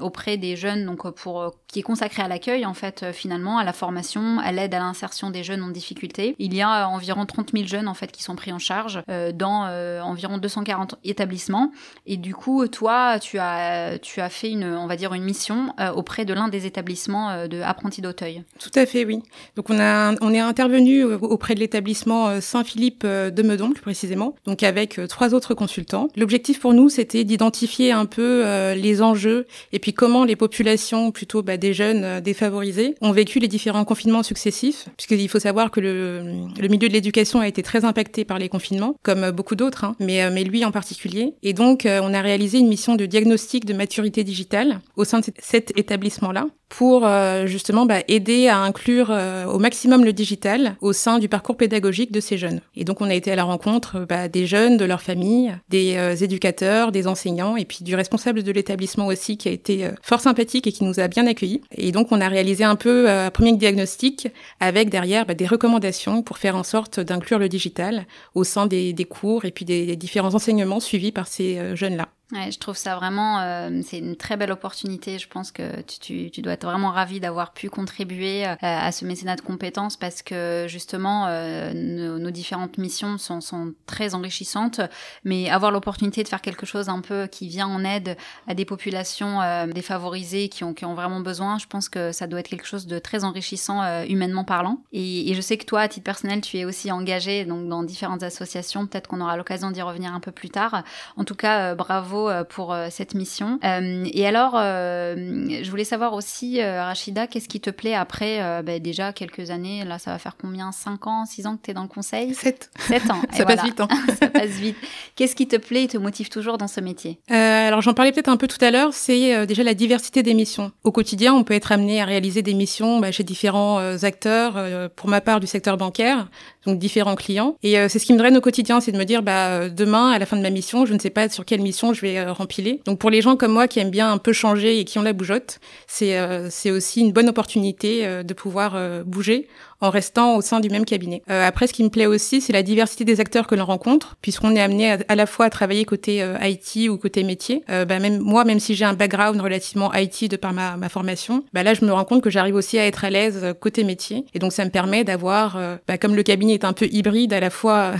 auprès 0.00 0.36
des 0.36 0.56
jeunes, 0.56 0.84
donc 0.86 1.08
pour 1.10 1.52
qui 1.68 1.80
est 1.80 1.82
consacré 1.82 2.22
à 2.22 2.28
l'accueil 2.28 2.66
en 2.66 2.74
fait 2.74 3.06
finalement, 3.12 3.58
à 3.58 3.64
la 3.64 3.72
formation, 3.72 4.38
à 4.38 4.52
l'aide 4.52 4.74
à 4.74 4.78
l'insertion 4.78 5.30
des 5.30 5.42
jeunes 5.42 5.62
en 5.62 5.68
difficulté. 5.68 6.34
Il 6.38 6.54
y 6.54 6.62
a 6.62 6.88
environ 6.88 7.26
30 7.26 7.52
000 7.52 7.66
jeunes 7.66 7.88
en 7.88 7.94
fait 7.94 8.12
qui 8.12 8.22
sont 8.22 8.36
pris 8.36 8.52
en 8.52 8.58
charge 8.58 9.02
dans 9.34 9.66
environ 10.02 10.38
240 10.38 10.96
établissements. 11.04 11.72
Et 12.06 12.16
du 12.16 12.34
coup, 12.34 12.66
toi, 12.68 13.18
tu 13.18 13.38
as 13.38 13.98
tu 14.00 14.20
as 14.20 14.28
fait 14.28 14.50
une 14.50 14.64
on 14.64 14.86
va 14.86 14.96
dire 14.96 15.14
une 15.14 15.24
mission 15.24 15.74
auprès 15.94 16.24
de 16.24 16.34
l'un 16.34 16.48
des 16.48 16.66
établissements 16.66 17.46
de 17.46 17.60
Apprenti 17.60 18.00
d'Auteuil. 18.00 18.44
Tout 18.58 18.70
à 18.74 18.86
fait, 18.86 19.04
oui. 19.04 19.22
Donc 19.56 19.70
on 19.70 19.78
a 19.78 20.14
on 20.20 20.32
est 20.32 20.40
intervenu 20.40 21.04
auprès 21.04 21.54
de 21.54 21.60
l'établissement 21.60 22.28
euh, 22.28 22.40
Saint-Philippe 22.40 23.02
euh, 23.04 23.30
de 23.30 23.42
Meudon 23.42 23.70
plus 23.70 23.82
précisément, 23.82 24.34
donc 24.44 24.62
avec 24.62 24.98
euh, 24.98 25.06
trois 25.06 25.34
autres 25.34 25.54
consultants. 25.54 26.08
L'objectif 26.16 26.60
pour 26.60 26.74
nous 26.74 26.88
c'était 26.88 27.24
d'identifier 27.24 27.92
un 27.92 28.06
peu 28.06 28.44
les 28.74 29.02
enjeux 29.02 29.46
et 29.72 29.78
puis 29.78 29.92
comment 29.92 30.24
les 30.24 30.36
populations 30.36 31.10
plutôt 31.10 31.42
bah, 31.42 31.55
des 31.56 31.74
jeunes 31.74 32.20
défavorisés 32.20 32.94
ont 33.00 33.12
vécu 33.12 33.38
les 33.38 33.48
différents 33.48 33.84
confinements 33.84 34.22
successifs, 34.22 34.86
puisqu'il 34.96 35.28
faut 35.28 35.38
savoir 35.38 35.70
que 35.70 35.80
le, 35.80 36.68
milieu 36.68 36.88
de 36.88 36.92
l'éducation 36.92 37.40
a 37.40 37.48
été 37.48 37.62
très 37.62 37.84
impacté 37.84 38.24
par 38.24 38.38
les 38.38 38.48
confinements, 38.48 38.96
comme 39.02 39.30
beaucoup 39.30 39.54
d'autres, 39.54 39.84
hein, 39.84 39.96
mais 40.00 40.30
mais 40.30 40.44
lui 40.44 40.64
en 40.64 40.72
particulier. 40.72 41.34
Et 41.42 41.52
donc 41.52 41.86
on 41.86 42.14
a 42.14 42.20
réalisé 42.20 42.58
une 42.58 42.68
mission 42.68 42.96
de 42.96 43.06
diagnostic 43.06 43.64
de 43.64 43.74
maturité 43.74 44.24
digitale 44.24 44.80
au 44.96 45.04
sein 45.04 45.20
de 45.20 45.26
cet 45.38 45.78
établissement-là 45.78 46.46
pour 46.68 47.08
justement 47.46 47.86
bah, 47.86 48.00
aider 48.08 48.48
à 48.48 48.58
inclure 48.58 49.10
au 49.48 49.58
maximum 49.58 50.04
le 50.04 50.12
digital 50.12 50.76
au 50.80 50.92
sein 50.92 51.18
du 51.18 51.28
parcours 51.28 51.56
pédagogique 51.56 52.12
de 52.12 52.20
ces 52.20 52.38
jeunes. 52.38 52.60
Et 52.74 52.84
donc 52.84 53.00
on 53.00 53.08
a 53.08 53.14
été 53.14 53.32
à 53.32 53.36
la 53.36 53.44
rencontre 53.44 54.06
bah, 54.08 54.28
des 54.28 54.46
jeunes, 54.46 54.76
de 54.76 54.84
leurs 54.84 55.02
familles, 55.02 55.56
des 55.68 55.96
euh, 55.96 56.14
éducateurs, 56.16 56.92
des 56.92 57.06
enseignants 57.06 57.56
et 57.56 57.64
puis 57.64 57.78
du 57.82 57.94
responsable 57.94 58.42
de 58.42 58.52
l'établissement 58.52 59.06
aussi 59.06 59.36
qui 59.36 59.48
a 59.48 59.52
été 59.52 59.84
euh, 59.84 59.90
fort 60.02 60.20
sympathique 60.20 60.66
et 60.66 60.72
qui 60.72 60.84
nous 60.84 61.00
a 61.00 61.08
bien 61.08 61.26
accueillis. 61.26 61.62
Et 61.72 61.92
donc 61.92 62.12
on 62.12 62.20
a 62.20 62.28
réalisé 62.28 62.64
un 62.64 62.76
peu 62.76 63.08
euh, 63.08 63.26
un 63.26 63.30
premier 63.30 63.52
diagnostic 63.56 64.28
avec 64.60 64.90
derrière 64.90 65.26
bah, 65.26 65.34
des 65.34 65.46
recommandations 65.46 66.22
pour 66.22 66.38
faire 66.38 66.56
en 66.56 66.64
sorte 66.64 67.00
d'inclure 67.00 67.38
le 67.38 67.48
digital 67.48 68.06
au 68.34 68.44
sein 68.44 68.66
des, 68.66 68.92
des 68.92 69.04
cours 69.04 69.44
et 69.44 69.50
puis 69.50 69.64
des 69.64 69.96
différents 69.96 70.34
enseignements 70.34 70.80
suivis 70.80 71.12
par 71.12 71.26
ces 71.26 71.76
jeunes-là. 71.76 72.08
Ouais, 72.32 72.50
je 72.50 72.58
trouve 72.58 72.76
ça 72.76 72.96
vraiment, 72.96 73.38
euh, 73.38 73.82
c'est 73.84 73.98
une 73.98 74.16
très 74.16 74.36
belle 74.36 74.50
opportunité. 74.50 75.16
Je 75.16 75.28
pense 75.28 75.52
que 75.52 75.80
tu, 75.82 76.00
tu, 76.00 76.30
tu 76.32 76.42
dois 76.42 76.54
être 76.54 76.66
vraiment 76.66 76.90
ravi 76.90 77.20
d'avoir 77.20 77.52
pu 77.52 77.70
contribuer 77.70 78.44
euh, 78.44 78.56
à 78.60 78.90
ce 78.90 79.04
mécénat 79.04 79.36
de 79.36 79.42
compétences 79.42 79.96
parce 79.96 80.22
que 80.22 80.66
justement, 80.68 81.26
euh, 81.28 81.72
nos, 81.72 82.18
nos, 82.18 82.32
différentes 82.32 82.78
missions 82.78 83.16
sont, 83.16 83.40
sont, 83.40 83.74
très 83.86 84.16
enrichissantes. 84.16 84.80
Mais 85.22 85.48
avoir 85.50 85.70
l'opportunité 85.70 86.24
de 86.24 86.28
faire 86.28 86.40
quelque 86.40 86.66
chose 86.66 86.88
un 86.88 87.00
peu 87.00 87.28
qui 87.28 87.46
vient 87.46 87.68
en 87.68 87.84
aide 87.84 88.16
à 88.48 88.54
des 88.54 88.64
populations 88.64 89.38
défavorisées 89.68 90.48
qui 90.48 90.64
ont, 90.64 90.74
qui 90.74 90.84
ont 90.84 90.94
vraiment 90.94 91.20
besoin, 91.20 91.58
je 91.58 91.66
pense 91.66 91.88
que 91.88 92.10
ça 92.10 92.26
doit 92.26 92.40
être 92.40 92.48
quelque 92.48 92.66
chose 92.66 92.86
de 92.86 92.98
très 92.98 93.22
enrichissant 93.22 94.02
humainement 94.04 94.42
parlant. 94.42 94.82
Et, 94.92 95.30
et, 95.30 95.34
je 95.34 95.40
sais 95.40 95.56
que 95.56 95.64
toi, 95.64 95.82
à 95.82 95.88
titre 95.88 96.04
personnel, 96.04 96.40
tu 96.40 96.58
es 96.58 96.64
aussi 96.64 96.90
engagé 96.90 97.44
donc 97.44 97.68
dans 97.68 97.84
différentes 97.84 98.24
associations. 98.24 98.86
Peut-être 98.86 99.06
qu'on 99.06 99.20
aura 99.20 99.36
l'occasion 99.36 99.70
d'y 99.70 99.82
revenir 99.82 100.12
un 100.12 100.20
peu 100.20 100.32
plus 100.32 100.50
tard. 100.50 100.82
En 101.16 101.24
tout 101.24 101.36
cas, 101.36 101.74
bravo 101.74 102.15
euh, 102.16 102.44
pour 102.44 102.72
euh, 102.72 102.88
cette 102.90 103.14
mission. 103.14 103.58
Euh, 103.64 104.06
et 104.12 104.26
alors, 104.26 104.52
je 104.56 105.70
voulais 105.70 105.84
savoir 105.84 106.14
aussi, 106.14 106.62
Rachida, 106.62 107.26
qu'est-ce 107.26 107.48
qui 107.48 107.60
te 107.60 107.70
plaît 107.70 107.94
après 107.94 108.62
ben, 108.62 108.80
déjà 108.80 109.12
quelques 109.12 109.50
années 109.50 109.84
Là, 109.84 109.98
ça 109.98 110.12
va 110.12 110.18
faire 110.18 110.36
combien? 110.40 110.72
5 110.72 111.06
ans, 111.06 111.26
6 111.26 111.46
ans 111.46 111.56
que 111.56 111.62
tu 111.62 111.70
es 111.70 111.74
dans 111.74 111.82
le 111.82 111.88
conseil? 111.88 112.34
7. 112.34 112.70
7 112.88 113.10
ans. 113.10 113.20
ça 113.32 113.44
passe 113.44 113.64
vite. 113.64 113.80
Hein. 113.80 113.88
ça 114.20 114.28
passe 114.28 114.50
vite. 114.50 114.76
Qu'est-ce 115.14 115.36
qui 115.36 115.46
te 115.46 115.56
plaît 115.56 115.84
et 115.84 115.88
te 115.88 115.98
motive 115.98 116.28
toujours 116.28 116.58
dans 116.58 116.68
ce 116.68 116.80
métier? 116.80 117.18
Alors, 117.28 117.82
j'en 117.82 117.94
parlais 117.94 118.12
peut-être 118.12 118.28
un 118.28 118.36
peu 118.36 118.48
tout 118.48 118.62
à 118.64 118.70
l'heure, 118.70 118.92
c'est 118.92 119.46
déjà 119.46 119.62
la 119.62 119.74
diversité 119.74 120.22
des 120.22 120.34
missions. 120.34 120.72
Au 120.84 120.92
quotidien, 120.92 121.34
on 121.34 121.44
peut 121.44 121.54
être 121.54 121.72
amené 121.72 122.00
à 122.00 122.04
réaliser 122.04 122.42
des 122.42 122.54
missions 122.54 123.00
bah, 123.00 123.12
chez 123.12 123.24
différents 123.24 123.78
acteurs, 124.02 124.90
pour 124.96 125.08
ma 125.08 125.20
part 125.20 125.40
du 125.40 125.46
secteur 125.46 125.76
bancaire, 125.76 126.28
donc 126.64 126.78
différents 126.78 127.16
clients. 127.16 127.56
Et 127.62 127.74
c'est 127.88 127.98
ce 127.98 128.06
qui 128.06 128.12
me 128.12 128.18
draine 128.18 128.36
au 128.36 128.40
quotidien, 128.40 128.80
c'est 128.80 128.92
de 128.92 128.98
me 128.98 129.04
dire, 129.04 129.22
bah, 129.22 129.68
demain, 129.68 130.10
à 130.10 130.18
la 130.18 130.26
fin 130.26 130.36
de 130.36 130.42
ma 130.42 130.50
mission, 130.50 130.86
je 130.86 130.94
ne 130.94 130.98
sais 130.98 131.10
pas 131.10 131.28
sur 131.28 131.44
quelle 131.44 131.60
mission 131.60 131.92
je 131.92 132.00
vais 132.00 132.05
euh, 132.06 132.32
rempiler. 132.32 132.80
Donc 132.84 132.98
pour 132.98 133.10
les 133.10 133.20
gens 133.22 133.36
comme 133.36 133.52
moi 133.52 133.68
qui 133.68 133.78
aiment 133.78 133.90
bien 133.90 134.12
un 134.12 134.18
peu 134.18 134.32
changer 134.32 134.78
et 134.78 134.84
qui 134.84 134.98
ont 134.98 135.02
la 135.02 135.12
bougeotte, 135.12 135.60
c'est 135.86 136.18
euh, 136.18 136.48
aussi 136.70 137.00
une 137.00 137.12
bonne 137.12 137.28
opportunité 137.28 138.06
euh, 138.06 138.22
de 138.22 138.34
pouvoir 138.34 138.76
bouger 139.04 139.48
en 139.80 139.90
restant 139.90 140.36
au 140.36 140.40
sein 140.40 140.60
du 140.60 140.70
même 140.70 140.84
cabinet. 140.84 141.22
après, 141.28 141.66
ce 141.66 141.72
qui 141.72 141.84
me 141.84 141.88
plaît 141.88 142.06
aussi, 142.06 142.40
c'est 142.40 142.52
la 142.52 142.62
diversité 142.62 143.04
des 143.04 143.20
acteurs 143.20 143.46
que 143.46 143.54
l'on 143.54 143.64
rencontre, 143.64 144.16
puisqu'on 144.22 144.54
est 144.56 144.60
amené 144.60 144.96
à, 145.08 145.14
la 145.14 145.26
fois 145.26 145.46
à 145.46 145.50
travailler 145.50 145.84
côté 145.84 146.24
IT 146.42 146.88
ou 146.88 146.96
côté 146.96 147.24
métier. 147.24 147.62
bah, 147.68 147.98
même 147.98 148.20
moi, 148.20 148.44
même 148.44 148.60
si 148.60 148.74
j'ai 148.74 148.84
un 148.84 148.94
background 148.94 149.40
relativement 149.40 149.92
IT 149.94 150.30
de 150.30 150.36
par 150.36 150.52
ma, 150.52 150.76
ma 150.76 150.88
formation, 150.88 151.44
bah, 151.52 151.62
là, 151.62 151.74
je 151.74 151.84
me 151.84 151.92
rends 151.92 152.04
compte 152.04 152.22
que 152.22 152.30
j'arrive 152.30 152.54
aussi 152.54 152.78
à 152.78 152.86
être 152.86 153.04
à 153.04 153.10
l'aise 153.10 153.54
côté 153.60 153.84
métier. 153.84 154.24
Et 154.34 154.38
donc, 154.38 154.52
ça 154.52 154.64
me 154.64 154.70
permet 154.70 155.04
d'avoir, 155.04 155.58
bah, 155.86 155.98
comme 155.98 156.14
le 156.14 156.22
cabinet 156.22 156.54
est 156.54 156.64
un 156.64 156.72
peu 156.72 156.86
hybride, 156.86 157.32
à 157.32 157.40
la 157.40 157.50
fois 157.50 157.92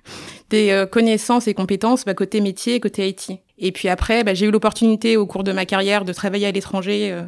des 0.50 0.84
connaissances 0.90 1.48
et 1.48 1.54
compétences 1.54 2.04
bah, 2.04 2.14
côté 2.14 2.40
métier 2.40 2.74
et 2.74 2.80
côté 2.80 3.08
IT. 3.08 3.40
Et 3.62 3.70
puis 3.70 3.88
après, 3.88 4.24
bah, 4.24 4.34
j'ai 4.34 4.46
eu 4.46 4.50
l'opportunité 4.50 5.16
au 5.16 5.24
cours 5.24 5.44
de 5.44 5.52
ma 5.52 5.64
carrière 5.64 6.04
de 6.04 6.12
travailler 6.12 6.46
à 6.48 6.50
l'étranger 6.50 7.10
euh, 7.12 7.22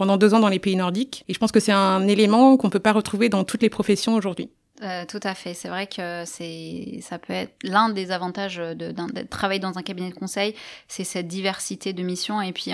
pendant 0.00 0.16
deux 0.16 0.32
ans 0.32 0.40
dans 0.40 0.48
les 0.48 0.58
pays 0.58 0.76
nordiques. 0.76 1.26
Et 1.28 1.34
je 1.34 1.38
pense 1.38 1.52
que 1.52 1.60
c'est 1.60 1.72
un 1.72 2.08
élément 2.08 2.56
qu'on 2.56 2.70
peut 2.70 2.80
pas 2.80 2.94
retrouver 2.94 3.28
dans 3.28 3.44
toutes 3.44 3.60
les 3.60 3.68
professions 3.68 4.14
aujourd'hui. 4.14 4.48
Euh, 4.82 5.04
tout 5.04 5.20
à 5.22 5.34
fait. 5.34 5.52
C'est 5.52 5.68
vrai 5.68 5.86
que 5.86 6.24
c'est, 6.24 7.00
ça 7.02 7.18
peut 7.18 7.34
être 7.34 7.52
l'un 7.62 7.90
des 7.90 8.12
avantages 8.12 8.56
de, 8.56 8.94
travailler 9.28 9.60
dans 9.60 9.76
un 9.78 9.82
cabinet 9.82 10.08
de 10.08 10.14
conseil, 10.14 10.54
c'est 10.88 11.04
cette 11.04 11.28
diversité 11.28 11.92
de 11.92 12.02
missions. 12.02 12.40
Et 12.40 12.52
puis, 12.52 12.72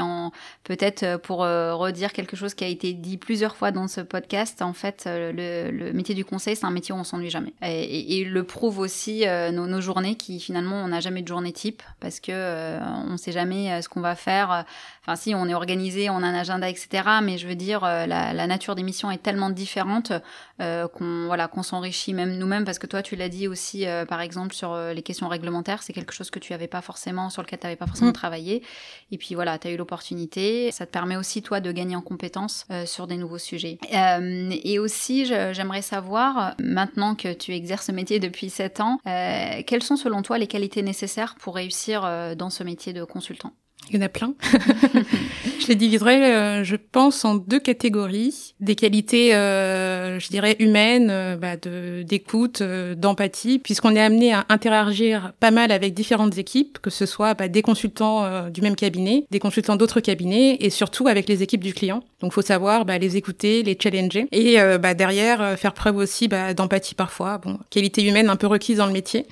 peut-être 0.63 1.03
euh, 1.03 1.19
pour 1.19 1.43
euh, 1.43 1.75
redire 1.75 2.13
quelque 2.13 2.37
chose 2.37 2.55
qui 2.55 2.63
a 2.63 2.69
été 2.69 2.93
dit 2.93 3.17
plusieurs 3.17 3.57
fois 3.57 3.73
dans 3.73 3.89
ce 3.89 4.01
podcast, 4.01 4.63
en 4.63 4.73
fait, 4.73 5.09
le, 5.09 5.93
métier 5.93 6.15
du 6.15 6.25
conseil, 6.25 6.55
c'est 6.55 6.67
un 6.67 6.71
métier 6.71 6.95
où 6.95 6.99
on 6.99 7.05
s'ennuie 7.05 7.31
jamais. 7.31 7.55
Et, 7.63 8.25
le 8.25 8.45
prouve 8.45 8.79
aussi 8.79 9.25
nos, 9.53 9.81
journées 9.81 10.17
qui 10.17 10.41
finalement, 10.41 10.77
on 10.77 10.89
n'a 10.89 11.01
jamais 11.01 11.23
de 11.23 11.29
journée 11.29 11.53
type 11.53 11.83
parce 12.01 12.19
que 12.21 12.79
on 13.09 13.17
sait 13.17 13.33
jamais 13.33 13.81
ce 13.83 13.89
qu'on 13.89 14.01
va 14.01 14.15
faire. 14.15 14.65
Enfin, 15.03 15.17
si 15.17 15.35
on 15.35 15.47
est 15.49 15.55
organisé, 15.55 16.11
on 16.11 16.17
a 16.17 16.27
un 16.27 16.35
agenda, 16.35 16.69
etc. 16.69 16.89
Mais 17.23 17.39
je 17.39 17.47
veux 17.47 17.55
dire, 17.55 17.83
la, 17.83 18.33
la 18.33 18.47
nature 18.47 18.75
des 18.75 18.83
missions 18.83 19.11
est 19.11 19.23
tellement 19.23 19.51
différente 19.51 20.13
qu'on 20.59 21.27
voilà 21.27 21.49
qu'on 21.49 21.63
s'enrichit 21.63 21.96
réfléchit 21.97 22.15
même 22.15 22.37
nous-mêmes 22.37 22.65
parce 22.65 22.79
que 22.79 22.87
toi 22.87 23.03
tu 23.03 23.17
l'as 23.17 23.29
dit 23.29 23.49
aussi 23.49 23.87
euh, 23.87 24.05
par 24.05 24.21
exemple 24.21 24.55
sur 24.55 24.73
euh, 24.73 24.93
les 24.93 25.03
questions 25.03 25.29
réglementaires, 25.29 25.83
c'est 25.83 25.93
quelque 25.93 26.12
chose 26.12 26.31
que 26.31 26.38
tu 26.38 26.53
avais 26.53 26.67
pas 26.67 26.83
forcément 26.83 27.31
sur 27.31 27.43
lequel 27.43 27.59
tu 27.59 27.67
n'avais 27.67 27.76
pas 27.76 27.87
forcément 27.87 28.11
mm. 28.11 28.15
travaillé 28.15 28.62
et 29.11 29.19
puis 29.19 29.35
voilà, 29.35 29.59
tu 29.59 29.69
as 29.69 29.71
eu 29.71 29.76
l'opportunité, 29.76 30.71
ça 30.73 30.85
te 30.85 30.91
permet 30.91 31.17
aussi 31.17 31.43
toi 31.43 31.61
de 31.61 31.73
gagner 31.73 31.97
en 31.97 32.03
compétences 32.03 32.67
sur 32.85 33.07
des 33.07 33.17
nouveaux 33.17 33.38
sujets. 33.38 33.79
et 33.93 34.79
aussi 34.79 35.25
j'aimerais 35.25 35.83
savoir 35.83 36.55
maintenant 36.59 37.15
que 37.15 37.33
tu 37.33 37.55
exerces 37.55 37.87
ce 37.87 37.93
métier 37.93 38.19
depuis 38.19 38.50
7 38.50 38.81
ans, 38.81 38.99
quelles 39.05 39.83
sont 39.83 39.97
selon 39.97 40.23
toi 40.23 40.38
les 40.38 40.47
qualités 40.47 40.83
nécessaires 40.83 41.37
pour 41.38 41.55
réussir 41.55 42.03
dans 42.37 42.50
ce 42.50 42.62
métier 42.65 42.93
de 42.93 43.05
consultant? 43.05 43.53
Il 43.91 43.97
y 43.97 43.99
en 43.99 44.03
a 44.03 44.09
plein. 44.09 44.35
je 45.61 45.67
les 45.69 45.75
diviserais, 45.75 46.35
euh, 46.35 46.65
je 46.65 46.77
pense, 46.77 47.25
en 47.25 47.37
deux 47.37 47.61
catégories. 47.61 48.55
Des 48.61 48.75
qualités, 48.75 49.35
euh, 49.35 50.19
je 50.19 50.29
dirais, 50.29 50.57
humaines, 50.59 51.09
euh, 51.11 51.37
bah, 51.37 51.57
de, 51.57 52.03
d'écoute, 52.03 52.63
d'empathie, 52.63 53.59
puisqu'on 53.59 53.95
est 53.97 54.01
amené 54.01 54.33
à 54.33 54.47
interagir 54.49 55.33
pas 55.41 55.51
mal 55.51 55.73
avec 55.73 55.95
différentes 55.95 56.39
équipes, 56.39 56.79
que 56.79 56.91
ce 56.91 57.07
soit 57.07 57.35
bah, 57.35 57.49
des 57.49 57.63
consultants 57.63 58.49
du 58.51 58.61
même 58.61 58.77
cabinet, 58.77 59.27
des 59.31 59.39
consultants 59.39 59.77
d'autres 59.77 60.01
cabinets, 60.01 60.57
et 60.61 60.71
surtout 60.71 61.09
avec 61.09 61.29
les 61.29 61.43
équipes 61.43 61.65
du 61.65 61.75
client. 61.75 62.03
Donc, 62.21 62.33
faut 62.33 62.43
savoir 62.43 62.85
bah, 62.85 62.99
les 62.99 63.17
écouter, 63.17 63.63
les 63.63 63.77
challenger, 63.81 64.29
et 64.33 64.57
bah, 64.81 64.95
derrière, 64.95 65.59
faire 65.59 65.73
preuve 65.73 65.97
aussi 65.97 66.29
bah, 66.29 66.55
d'empathie 66.55 66.95
parfois. 66.95 67.39
Bon, 67.39 67.59
qualité 67.71 68.05
humaine 68.05 68.29
un 68.29 68.37
peu 68.37 68.47
requise 68.47 68.79
dans 68.79 68.87
le 68.87 68.93
métier. 68.93 69.27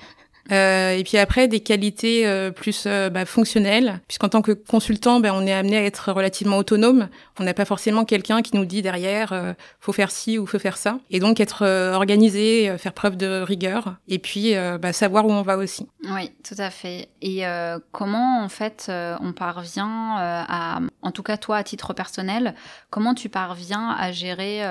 Euh, 0.51 0.91
et 0.91 1.03
puis 1.03 1.17
après, 1.17 1.47
des 1.47 1.59
qualités 1.59 2.27
euh, 2.27 2.51
plus 2.51 2.83
euh, 2.85 3.09
bah, 3.09 3.25
fonctionnelles, 3.25 3.99
puisqu'en 4.07 4.29
tant 4.29 4.41
que 4.41 4.51
consultant, 4.51 5.19
bah, 5.19 5.31
on 5.33 5.45
est 5.45 5.53
amené 5.53 5.77
à 5.77 5.83
être 5.83 6.11
relativement 6.11 6.57
autonome. 6.57 7.07
On 7.39 7.43
n'a 7.43 7.53
pas 7.53 7.65
forcément 7.65 8.05
quelqu'un 8.05 8.41
qui 8.41 8.55
nous 8.55 8.65
dit 8.65 8.81
derrière, 8.81 9.33
euh, 9.33 9.53
faut 9.79 9.93
faire 9.93 10.11
ci 10.11 10.37
ou 10.37 10.45
faut 10.45 10.59
faire 10.59 10.77
ça. 10.77 10.99
Et 11.09 11.19
donc 11.19 11.39
être 11.39 11.65
organisé, 11.65 12.75
faire 12.77 12.93
preuve 12.93 13.17
de 13.17 13.41
rigueur, 13.41 13.95
et 14.07 14.19
puis 14.19 14.53
bah, 14.81 14.93
savoir 14.93 15.25
où 15.25 15.31
on 15.31 15.41
va 15.41 15.57
aussi. 15.57 15.87
Oui, 16.03 16.31
tout 16.43 16.55
à 16.57 16.69
fait. 16.69 17.09
Et 17.21 17.43
comment 17.91 18.43
en 18.43 18.49
fait 18.49 18.89
on 18.89 19.33
parvient 19.33 20.15
à, 20.17 20.79
en 21.01 21.11
tout 21.11 21.23
cas 21.23 21.37
toi 21.37 21.57
à 21.57 21.63
titre 21.63 21.93
personnel, 21.93 22.55
comment 22.89 23.13
tu 23.13 23.29
parviens 23.29 23.89
à 23.97 24.11
gérer 24.11 24.61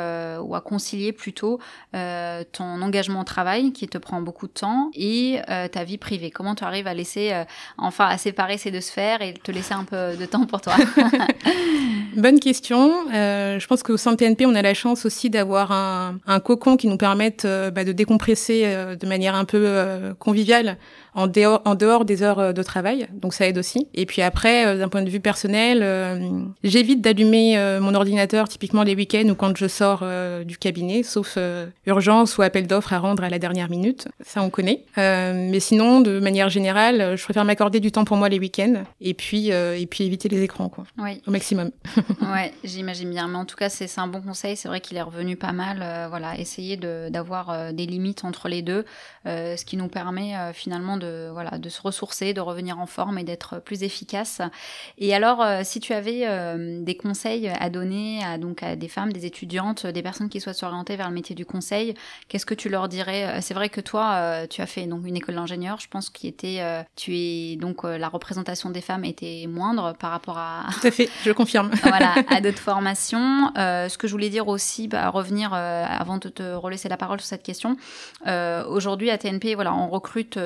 ou 0.41 0.55
à 0.55 0.61
concilier 0.61 1.13
plutôt 1.13 1.59
ton 1.93 2.83
engagement 2.83 3.21
au 3.21 3.25
travail 3.25 3.73
qui 3.73 3.89
te 3.89 3.99
prend 3.99 4.21
beaucoup 4.21 4.47
de 4.47 4.53
temps 4.53 4.91
et 4.95 5.41
ta 5.69 5.85
vie 5.85 5.99
privée 5.99 6.31
Comment 6.31 6.55
tu 6.55 6.65
arrives 6.65 6.87
à 6.87 6.95
laisser, 6.95 7.33
euh, 7.33 7.45
enfin, 7.79 8.07
à 8.07 8.19
séparer 8.19 8.59
ces 8.59 8.71
deux 8.71 8.81
sphères 8.81 9.23
et 9.23 9.35
te 9.35 9.51
laisser 9.51 9.75
un 9.75 9.85
peu 9.85 10.17
de 10.17 10.27
temps 10.27 10.47
pour 10.47 10.61
toi 10.61 10.75
Bonne 12.17 12.39
question. 12.41 13.09
Euh, 13.13 13.59
je 13.59 13.67
pense 13.67 13.83
qu'au 13.83 13.97
sein 13.97 14.13
de 14.13 14.17
TNP, 14.17 14.47
on 14.47 14.55
a 14.55 14.63
la 14.63 14.75
chance 14.75 15.05
aussi 15.05 15.31
d'avoir 15.31 15.73
un, 15.73 16.41
cocon 16.41 16.77
qui 16.77 16.87
nous 16.87 16.97
permette 16.97 17.45
euh, 17.45 17.71
bah, 17.71 17.85
de 17.85 17.93
décompresser 17.93 18.65
de 19.01 19.07
manière 19.07 19.35
un 19.35 19.45
peu 19.45 20.15
conviviale 20.19 20.79
en 21.15 21.29
dehors, 21.29 21.63
en 21.65 21.75
dehors 21.75 22.05
des 22.05 22.23
heures 22.23 22.39
euh, 22.39 22.53
de 22.53 22.63
travail, 22.63 23.07
donc 23.13 23.35
ça 23.35 23.47
aide 23.47 23.59
aussi. 23.59 23.87
Et 23.95 24.05
puis 24.05 24.23
après, 24.23 24.67
euh, 24.67 24.79
d'un 24.79 24.89
point 24.89 25.03
de 25.03 25.11
vue 25.11 25.21
personnel, 25.21 25.81
euh, 25.83 26.43
j'évite 26.65 27.01
d'allumer 27.01 27.57
mon 27.81 27.95
ordinateur 27.95 28.49
typiquement 28.49 28.83
les 28.83 28.95
week-ends 28.95 29.29
ou 29.29 29.35
quand 29.35 29.57
je 29.57 29.67
sors 29.67 30.05
du 30.45 30.59
cabinet, 30.59 31.03
sauf 31.03 31.39
urgence 31.87 32.37
ou 32.37 32.43
appel 32.43 32.67
d'offres 32.67 32.93
à 32.93 32.99
rendre 32.99 33.23
à 33.23 33.29
la 33.29 33.39
dernière 33.39 33.71
minute. 33.71 34.09
Ça, 34.21 34.43
on 34.43 34.51
connaît. 34.51 34.85
mais 34.97 35.61
sinon, 35.61 36.01
de 36.01 36.19
manière 36.19 36.49
générale, 36.49 37.17
je 37.17 37.23
préfère 37.23 37.45
m'accorder 37.45 37.81
du 37.81 37.93
temps 37.93 38.05
pour 38.05 38.17
moi 38.17 38.29
les 38.29 38.39
week-ends 38.39 38.85
et 39.01 39.15
puis 39.15 39.49
et 39.51 39.87
puis 39.87 40.05
éviter 40.05 40.29
les 40.29 40.43
écrans, 40.43 40.69
quoi, 40.69 40.85
oui. 40.99 41.23
au 41.27 41.31
maximum. 41.31 41.71
ouais, 42.23 42.53
j'imagine 42.65 43.11
bien. 43.11 43.29
Mais 43.29 43.39
en 43.39 43.45
tout 43.45 43.57
cas, 43.57 43.69
c'est 43.69 43.89
un 43.99 44.09
bon 44.09 44.21
conseil. 44.21 44.57
C'est 44.57 44.69
vrai 44.69 44.81
qu'il 44.81 44.97
est 44.97 45.03
revenu 45.03 45.37
pas 45.37 45.53
mal. 45.53 45.79
voilà, 46.09 46.39
essayer 46.39 46.77
d'avoir 46.77 47.73
des 47.73 47.87
limites 47.87 48.25
entre 48.25 48.49
les 48.49 48.63
deux, 48.63 48.85
ce 49.27 49.65
qui 49.65 49.77
nous 49.77 49.89
permet 49.89 50.35
finalement 50.53 50.97
de 50.97 51.04
de, 51.05 51.29
voilà, 51.33 51.59
de 51.59 51.69
se 51.69 51.81
ressourcer, 51.83 52.33
de 52.33 52.41
revenir 52.41 52.79
en 52.79 52.87
forme 52.87 53.19
et 53.19 53.25
d'être 53.25 53.61
plus 53.61 53.83
efficace. 53.83 54.41
Et 54.99 55.15
alors, 55.15 55.43
euh, 55.43 55.61
si 55.65 55.81
tu 55.81 55.93
avais 55.93 56.23
euh, 56.25 56.83
des 56.83 56.97
conseils 56.97 57.49
à 57.49 57.71
donner 57.71 58.25
à, 58.25 58.39
donc, 58.39 58.63
à 58.63 58.77
des 58.77 58.89
femmes, 58.89 59.13
des 59.13 59.27
étudiantes, 59.27 59.87
des 59.87 60.03
personnes 60.03 60.29
qui 60.29 60.41
souhaitent 60.41 60.57
s'orienter 60.57 60.97
vers 60.97 61.09
le 61.09 61.15
métier 61.15 61.35
du 61.35 61.45
conseil, 61.45 61.95
qu'est-ce 62.29 62.47
que 62.47 62.55
tu 62.55 62.69
leur 62.69 62.89
dirais? 62.89 63.25
Euh, 63.25 63.39
C'est 63.41 63.55
vrai 63.55 63.69
que 63.69 63.81
toi, 63.81 64.47
tu 64.49 64.61
as 64.61 64.67
fait 64.67 64.87
donc 64.87 65.07
une 65.07 65.17
école 65.17 65.35
d'ingénieur, 65.35 65.79
je 65.81 65.89
pense 65.89 66.11
qui 66.11 66.27
était, 66.27 66.61
tu 66.97 67.17
es 67.17 67.57
donc 67.57 67.85
la 67.85 68.09
représentation 68.09 68.71
des 68.71 68.81
femmes 68.81 69.05
était 69.05 69.47
moindre 69.49 69.95
par 69.99 70.11
rapport 70.11 70.39
à. 70.39 70.67
Tout 70.81 70.87
à 70.87 70.91
fait, 70.91 71.09
je 71.25 71.33
confirme. 71.33 71.71
voilà, 71.83 72.15
à 72.29 72.41
d'autres 72.41 72.59
formations. 72.59 73.51
ce 73.57 73.97
que 73.99 74.07
je 74.07 74.13
voulais 74.13 74.31
dire 74.31 74.49
aussi, 74.49 74.89
bah, 74.89 75.09
revenir 75.11 75.53
avant 75.53 76.19
de 76.19 76.29
te 76.29 76.43
relaisser 76.55 76.89
la 76.89 76.97
parole 76.97 77.21
sur 77.21 77.29
cette 77.29 77.43
question. 77.43 77.77
Aujourd'hui 78.27 79.11
à 79.11 79.19
TNP, 79.19 79.55
voilà, 79.55 79.75
on 79.75 79.89
recrute 79.89 80.39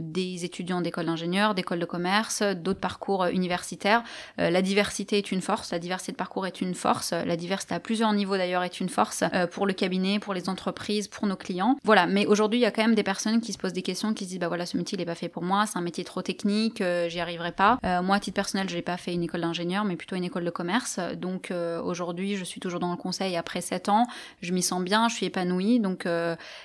des 0.00 0.44
étudiants 0.44 0.80
d'école 0.80 1.06
d'ingénieurs, 1.06 1.54
d'école 1.54 1.78
de 1.78 1.84
commerce, 1.84 2.42
d'autres 2.42 2.80
parcours 2.80 3.26
universitaires. 3.26 4.02
Euh, 4.38 4.50
la 4.50 4.62
diversité 4.62 5.18
est 5.18 5.32
une 5.32 5.40
force, 5.40 5.70
la 5.72 5.78
diversité 5.78 6.12
de 6.12 6.16
parcours 6.16 6.46
est 6.46 6.60
une 6.60 6.74
force, 6.74 7.12
la 7.12 7.36
diversité 7.36 7.74
à 7.74 7.80
plusieurs 7.80 8.12
niveaux 8.12 8.36
d'ailleurs 8.36 8.62
est 8.62 8.80
une 8.80 8.88
force 8.88 9.24
euh, 9.34 9.46
pour 9.46 9.66
le 9.66 9.72
cabinet, 9.72 10.18
pour 10.18 10.34
les 10.34 10.48
entreprises, 10.48 11.08
pour 11.08 11.26
nos 11.26 11.36
clients. 11.36 11.76
Voilà, 11.84 12.06
mais 12.06 12.26
aujourd'hui 12.26 12.58
il 12.58 12.62
y 12.62 12.66
a 12.66 12.70
quand 12.70 12.82
même 12.82 12.94
des 12.94 13.02
personnes 13.02 13.40
qui 13.40 13.52
se 13.52 13.58
posent 13.58 13.72
des 13.72 13.82
questions, 13.82 14.14
qui 14.14 14.24
se 14.24 14.30
disent 14.30 14.38
bah 14.38 14.48
voilà 14.48 14.66
ce 14.66 14.76
métier 14.76 14.96
il 14.98 15.02
est 15.02 15.06
pas 15.06 15.14
fait 15.14 15.28
pour 15.28 15.42
moi, 15.42 15.66
c'est 15.66 15.78
un 15.78 15.82
métier 15.82 16.04
trop 16.04 16.22
technique, 16.22 16.82
j'y 17.08 17.20
arriverai 17.20 17.52
pas. 17.52 17.78
moi 18.02 18.16
à 18.16 18.20
titre 18.20 18.34
personnel 18.34 18.68
je 18.68 18.76
n'ai 18.76 18.82
pas 18.82 18.96
fait 18.96 19.12
une 19.12 19.22
école 19.22 19.42
d'ingénieur 19.42 19.84
mais 19.84 19.96
plutôt 19.96 20.16
une 20.16 20.24
école 20.24 20.44
de 20.44 20.50
commerce. 20.50 20.98
Donc 21.16 21.52
aujourd'hui 21.84 22.36
je 22.36 22.44
suis 22.44 22.60
toujours 22.60 22.80
dans 22.80 22.90
le 22.90 22.96
conseil 22.96 23.36
après 23.36 23.60
7 23.60 23.88
ans, 23.88 24.06
je 24.40 24.52
m'y 24.52 24.62
sens 24.62 24.82
bien, 24.82 25.08
je 25.08 25.14
suis 25.14 25.26
épanouie. 25.26 25.80
Donc 25.80 26.06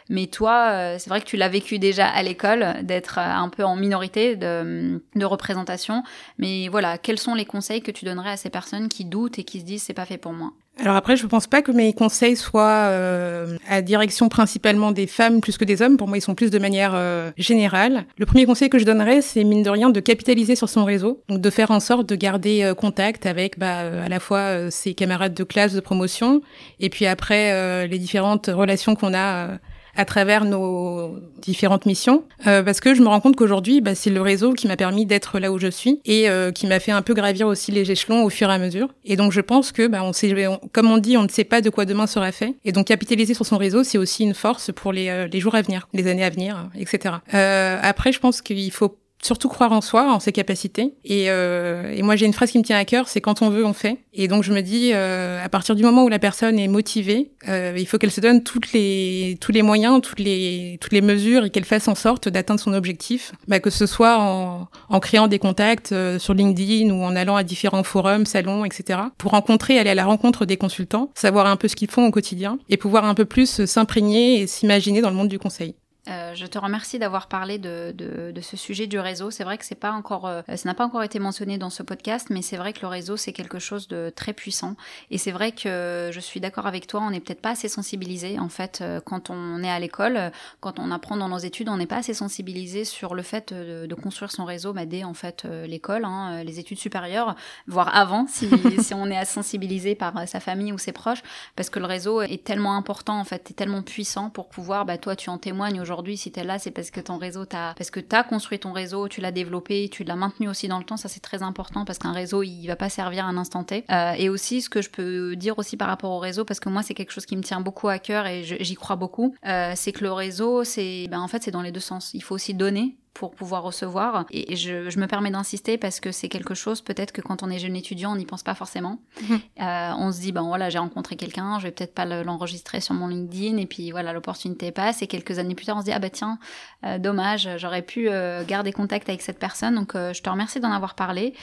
mais 0.10 0.28
toi 0.28 0.98
c'est 0.98 1.10
vrai 1.10 1.22
que 1.22 1.26
tu 1.26 1.38
l'as 1.38 1.50
vécu 1.50 1.80
déjà 1.80 2.08
à 2.08 2.24
l'école 2.24 2.86
un 3.18 3.50
peu 3.50 3.64
en 3.64 3.76
minorité 3.76 4.36
de, 4.36 5.00
représentation. 5.24 6.04
Mais 6.38 6.68
voilà, 6.70 6.98
quels 6.98 7.20
sont 7.20 7.36
les 7.36 7.46
conseils 7.46 7.82
que 7.82 7.92
tu 7.92 8.06
donnerais 8.06 8.32
à 8.32 8.38
ces 8.38 8.50
personnes 8.50 8.88
qui 8.88 9.06
doutent 9.06 9.40
et 9.40 9.44
qui 9.44 9.60
se 9.60 9.66
disent 9.66 9.84
c'est 9.84 9.94
pas 9.94 10.06
fait 10.06 10.18
pour 10.18 10.34
moi? 10.34 10.54
Alors 10.80 10.96
après, 10.96 11.18
je 11.18 11.24
ne 11.24 11.28
pense 11.28 11.48
pas 11.48 11.64
que 11.64 11.72
mes 11.72 11.92
conseils 11.94 12.36
soient 12.36 12.88
euh, 12.92 13.58
à 13.68 13.82
direction 13.82 14.30
principalement 14.30 14.92
des 14.92 15.08
femmes 15.08 15.42
plus 15.42 15.58
que 15.58 15.66
des 15.66 15.82
hommes. 15.82 15.98
Pour 15.98 16.08
moi, 16.08 16.18
ils 16.18 16.22
sont 16.22 16.36
plus 16.36 16.52
de 16.52 16.60
manière 16.60 16.92
euh, 16.94 17.32
générale. 17.36 18.06
Le 18.18 18.26
premier 18.28 18.46
conseil 18.46 18.70
que 18.70 18.78
je 18.78 18.86
donnerais, 18.86 19.22
c'est 19.22 19.44
mine 19.44 19.64
de 19.64 19.70
rien 19.72 19.90
de 19.90 20.00
capitaliser 20.00 20.56
sur 20.56 20.70
son 20.70 20.86
réseau, 20.86 21.24
donc 21.30 21.42
de 21.42 21.50
faire 21.50 21.72
en 21.72 21.80
sorte 21.80 22.08
de 22.08 22.16
garder 22.16 22.64
euh, 22.64 22.76
contact 22.76 23.26
avec 23.26 23.58
bah, 23.58 24.04
à 24.04 24.08
la 24.08 24.20
fois 24.20 24.70
ses 24.70 24.94
camarades 24.94 25.34
de 25.34 25.44
classe 25.44 25.74
de 25.74 25.80
promotion 25.80 26.42
et 26.80 26.90
puis 26.90 27.06
après 27.06 27.88
les 27.88 28.00
différentes 28.00 28.48
relations 28.48 28.96
qu'on 28.96 29.14
a 29.14 29.58
à 29.98 30.06
travers 30.06 30.46
nos 30.46 31.16
différentes 31.42 31.86
missions, 31.86 32.24
euh, 32.46 32.64
parce 32.64 32.80
que 32.80 32.94
je 32.94 33.02
me 33.02 33.08
rends 33.08 33.20
compte 33.20 33.36
qu'aujourd'hui, 33.36 33.82
bah, 33.82 33.96
c'est 33.96 34.12
le 34.12 34.22
réseau 34.22 34.54
qui 34.54 34.68
m'a 34.68 34.78
permis 34.78 35.06
d'être 35.06 35.40
là 35.40 35.52
où 35.52 35.58
je 35.58 35.68
suis 35.68 36.00
et 36.06 36.30
euh, 36.30 36.52
qui 36.52 36.68
m'a 36.68 36.80
fait 36.80 36.92
un 36.92 37.02
peu 37.02 37.14
gravir 37.14 37.48
aussi 37.48 37.72
les 37.72 37.92
échelons 37.92 38.24
au 38.24 38.30
fur 38.30 38.50
et 38.50 38.54
à 38.54 38.60
mesure. 38.60 38.90
Et 39.06 39.16
donc 39.16 39.32
je 39.32 39.42
pense 39.42 39.72
que, 39.72 39.88
bah, 39.88 40.04
on 40.04 40.14
sait, 40.14 40.34
comme 40.72 40.92
on 40.92 41.00
dit, 41.00 41.18
on 41.18 41.24
ne 41.24 41.30
sait 41.30 41.44
pas 41.44 41.62
de 41.62 41.70
quoi 41.70 41.86
demain 41.86 42.08
sera 42.08 42.32
fait. 42.32 42.56
Et 42.64 42.72
donc 42.72 42.88
capitaliser 42.88 43.34
sur 43.34 43.46
son 43.46 43.58
réseau, 43.58 43.84
c'est 43.84 43.98
aussi 43.98 44.24
une 44.24 44.36
force 44.36 44.72
pour 44.72 44.94
les, 44.94 45.10
euh, 45.10 45.28
les 45.28 45.40
jours 45.40 45.56
à 45.56 45.62
venir, 45.62 45.88
les 45.94 46.08
années 46.08 46.24
à 46.24 46.30
venir, 46.30 46.70
etc. 46.78 47.16
après, 47.32 48.12
je 48.12 48.20
pense 48.20 48.42
qu'il 48.42 48.72
faut 48.72 48.98
surtout 49.24 49.50
croire 49.50 49.72
en 49.72 49.82
soi, 49.82 50.12
en 50.12 50.20
ses 50.20 50.32
capacités. 50.32 50.94
Et, 51.04 51.30
euh, 51.30 51.94
et 51.94 52.02
moi, 52.02 52.16
j'ai 52.16 52.26
une 52.26 52.34
phrase 52.34 52.52
qui 52.52 52.58
me 52.58 52.64
tient 52.64 52.78
à 52.78 52.86
cœur, 52.86 53.08
c'est 53.08 53.22
quand 53.22 53.42
on 53.42 53.50
veut, 53.50 53.66
on 53.66 53.74
fait. 53.74 53.98
Et 54.14 54.28
donc, 54.28 54.44
je 54.44 54.54
me 54.54 54.62
dis, 54.62 54.92
euh, 54.94 55.44
à 55.44 55.50
partir 55.50 55.76
du 55.76 55.84
moment 55.84 56.04
où 56.04 56.10
la 56.10 56.20
personne 56.20 56.60
est 56.60 56.68
motivée, 56.68 57.32
euh, 57.48 57.74
il 57.78 57.86
faut 57.88 57.98
qu'elle 57.98 58.12
se 58.12 58.22
donne 58.22 58.44
toutes 58.44 58.72
les, 58.74 59.38
tous 59.42 59.52
les 59.52 59.62
moyens, 59.62 60.02
toutes 60.02 60.20
les, 60.20 60.78
toutes 60.82 60.94
les 60.94 61.02
mesures 61.02 61.46
et 61.46 61.50
qu'elle 61.50 61.66
fasse 61.66 61.88
en 61.88 61.96
sorte 61.96 62.30
d'atteindre 62.30 62.60
son 62.60 62.74
objectif. 62.74 63.34
Bah, 63.48 63.60
que 63.60 63.70
ce 63.70 63.86
soit 63.86 64.20
en, 64.20 64.68
en 64.90 65.00
créant 65.00 65.28
des 65.28 65.40
contacts 65.40 65.92
euh, 65.92 66.20
sur 66.20 66.34
LinkedIn 66.34 66.92
ou 66.92 67.04
en 67.04 67.16
allant 67.16 67.36
à 67.36 67.44
différents 67.44 67.84
forums, 67.84 68.26
salons, 68.26 68.66
etc. 68.66 69.00
Pour 69.18 69.32
rencontrer, 69.32 69.80
aller 69.80 69.90
à 69.90 69.96
la 69.96 70.06
rencontre 70.06 70.46
des 70.46 70.58
consultants, 70.58 71.12
savoir 71.16 71.48
un 71.48 71.56
peu 71.56 71.68
ce 71.68 71.76
qu'ils 71.76 71.90
font 71.90 72.06
au 72.06 72.12
quotidien 72.12 72.60
et 72.70 72.78
pouvoir 72.78 73.06
un 73.06 73.14
peu 73.14 73.26
plus 73.26 73.66
s'imprégner 73.66 74.42
et 74.42 74.48
s'imaginer 74.48 75.02
dans 75.02 75.10
le 75.10 75.16
monde 75.16 75.28
du 75.28 75.40
conseil. 75.40 75.76
Euh, 76.10 76.36
je 76.36 76.46
te 76.46 76.58
remercie 76.58 77.00
d'avoir 77.00 77.28
parlé 77.28 77.58
de, 77.58 77.94
ce 78.42 78.56
sujet 78.56 78.88
du 78.88 79.00
réseau. 79.00 79.32
C'est 79.32 79.44
vrai 79.44 79.58
que 79.58 79.66
c'est 79.66 79.76
pas 79.76 79.92
encore, 79.92 80.26
euh, 80.28 80.42
ça 80.48 80.70
n'a 80.70 80.74
pas 80.74 80.86
encore 80.86 81.04
été 81.04 81.20
mentionné 81.20 81.58
dans 81.58 81.70
ce 81.70 81.84
podcast, 81.84 82.28
mais 82.30 82.42
c'est 82.42 82.56
vrai 82.56 82.72
que 82.72 82.82
le 82.82 82.88
réseau 82.88 83.18
c'est 83.18 83.34
quelque 83.34 83.60
chose 83.60 83.88
de 83.88 84.12
très 84.16 84.34
puissant. 84.34 84.76
Et 85.12 85.18
c'est 85.18 85.32
vrai 85.32 85.52
que 85.52 86.10
je 86.14 86.20
suis 86.20 86.40
d'accord 86.40 86.66
avec 86.66 86.88
toi. 86.88 87.02
On 87.02 87.12
n'est 87.12 87.20
peut-être 87.20 87.42
pas 87.42 87.52
assez 87.52 87.68
sensibilisé 87.68 88.40
en 88.40 88.50
fait 88.50 88.80
euh, 88.82 89.02
quand 89.04 89.30
on 89.30 89.64
est 89.64 89.70
à 89.70 89.80
l'école, 89.80 90.32
quand 90.62 90.80
on 90.80 90.92
apprend 90.92 91.18
dans 91.18 91.30
nos 91.30 91.38
études, 91.38 91.68
on 91.70 91.78
n'est 91.78 91.88
pas 91.88 91.98
assez 91.98 92.14
sensibilisé 92.14 92.86
sur 92.86 93.16
le 93.16 93.24
fait 93.24 93.54
de, 93.54 93.96
construire 93.98 94.32
son 94.32 94.46
réseau 94.46 94.74
bah, 94.74 94.86
dès 94.86 95.04
en 95.04 95.16
fait 95.16 95.46
l'école, 95.66 96.06
hein, 96.06 96.44
les 96.44 96.60
études 96.60 96.78
supérieures, 96.78 97.36
voire 97.66 97.96
avant 97.96 98.28
si, 98.28 98.48
on 98.94 99.10
est 99.10 99.18
à 99.18 99.26
sensibiliser 99.26 99.96
par 99.96 100.28
sa 100.28 100.40
famille 100.40 100.72
ou 100.72 100.78
ses 100.78 100.92
proches, 100.92 101.24
parce 101.56 101.72
que 101.72 101.80
le 101.80 101.86
réseau 101.86 102.22
est 102.22 102.44
tellement 102.44 102.78
important 102.78 103.20
en 103.20 103.24
fait, 103.24 103.50
est 103.50 103.56
tellement 103.56 103.82
puissant 103.82 104.30
pour 104.30 104.50
pouvoir, 104.50 104.86
bah 104.86 105.00
toi 105.00 105.16
tu 105.16 105.32
en 105.32 105.40
témoignes 105.40 105.82
aujourd'hui 105.82 105.97
aujourd'hui, 105.98 106.16
si 106.16 106.32
tu 106.32 106.40
es 106.40 106.44
là, 106.44 106.60
c'est 106.60 106.70
parce 106.70 106.92
que 106.92 107.00
ton 107.00 107.18
réseau 107.18 107.46
t'a, 107.46 107.74
parce 107.76 107.90
que 107.90 108.00
t'as 108.00 108.24
construit 108.24 108.60
ton 108.60 108.72
réseau, 108.72 109.08
tu 109.08 109.20
l'as 109.20 109.32
développé, 109.32 109.90
tu 109.92 110.04
l'as 110.04 110.16
maintenu 110.16 110.48
aussi 110.48 110.68
dans 110.68 110.78
le 110.78 110.84
temps. 110.84 110.96
Ça, 110.96 111.10
c'est 111.10 111.22
très 111.22 111.42
important 111.42 111.86
parce 111.86 111.98
qu'un 111.98 112.12
réseau, 112.12 112.44
il 112.44 112.68
va 112.68 112.76
pas 112.76 112.88
servir 112.88 113.26
à 113.26 113.30
un 113.30 113.38
instant 113.38 113.64
T. 113.64 113.84
Euh, 113.90 114.12
et 114.12 114.30
aussi, 114.30 114.62
ce 114.62 114.70
que 114.70 114.84
je 114.84 114.92
peux 114.92 115.36
dire 115.36 115.58
aussi 115.58 115.76
par 115.76 115.88
rapport 115.88 116.12
au 116.12 116.20
réseau, 116.20 116.46
parce 116.46 116.60
que 116.60 116.70
moi, 116.70 116.84
c'est 116.84 116.94
quelque 116.94 117.12
chose 117.12 117.26
qui 117.26 117.36
me 117.36 117.42
tient 117.42 117.62
beaucoup 117.62 117.88
à 117.88 117.98
cœur 117.98 118.28
et 118.28 118.44
j'y 118.44 118.76
crois 118.76 118.96
beaucoup, 118.96 119.34
euh, 119.48 119.72
c'est 119.76 119.92
que 119.92 120.04
le 120.04 120.12
réseau, 120.12 120.64
c'est, 120.64 121.08
ben, 121.10 121.20
en 121.20 121.28
fait, 121.28 121.42
c'est 121.42 121.52
dans 121.52 121.64
les 121.64 121.72
deux 121.72 121.80
sens. 121.80 122.12
Il 122.14 122.22
faut 122.22 122.36
aussi 122.36 122.54
donner 122.54 122.96
pour 123.18 123.32
pouvoir 123.32 123.64
recevoir. 123.64 124.26
Et 124.30 124.56
je, 124.56 124.92
je 124.92 125.00
me 125.00 125.08
permets 125.08 125.32
d'insister 125.32 125.80
parce 125.80 126.00
que 126.00 126.12
c'est 126.12 126.30
quelque 126.30 126.54
chose, 126.54 126.82
peut-être 126.82 127.12
que 127.12 127.22
quand 127.22 127.42
on 127.42 127.50
est 127.50 127.58
jeune 127.58 127.76
étudiant, 127.76 128.12
on 128.12 128.16
n'y 128.16 128.28
pense 128.28 128.44
pas 128.44 128.54
forcément. 128.54 129.00
Mhm. 129.22 129.40
Euh, 129.60 129.92
on 129.98 130.12
se 130.12 130.22
dit, 130.22 130.32
ben 130.32 130.44
voilà, 130.44 130.70
j'ai 130.70 130.78
rencontré 130.78 131.16
quelqu'un, 131.16 131.58
je 131.58 131.64
vais 131.64 131.72
peut-être 131.72 131.96
pas 131.96 132.06
l'enregistrer 132.06 132.80
sur 132.80 132.94
mon 132.94 133.08
LinkedIn, 133.08 133.58
et 133.58 133.66
puis 133.66 133.90
voilà, 133.90 134.14
l'opportunité 134.14 134.72
passe. 134.72 135.02
Et 135.02 135.08
quelques 135.08 135.40
années 135.40 135.56
plus 135.56 135.66
tard, 135.66 135.78
on 135.78 135.80
se 135.80 135.86
dit, 135.86 135.92
ah 135.92 136.00
bah 136.00 136.12
tiens, 136.12 136.38
euh, 136.86 137.00
dommage, 137.00 137.50
j'aurais 137.58 137.82
pu 137.82 138.08
euh, 138.08 138.44
garder 138.46 138.72
contact 138.72 139.10
avec 139.10 139.24
cette 139.24 139.40
personne. 139.40 139.74
Donc 139.74 139.94
je 139.96 140.22
te 140.22 140.30
remercie 140.30 140.60
d'en 140.60 140.72
avoir 140.72 140.94
parlé. 140.94 141.34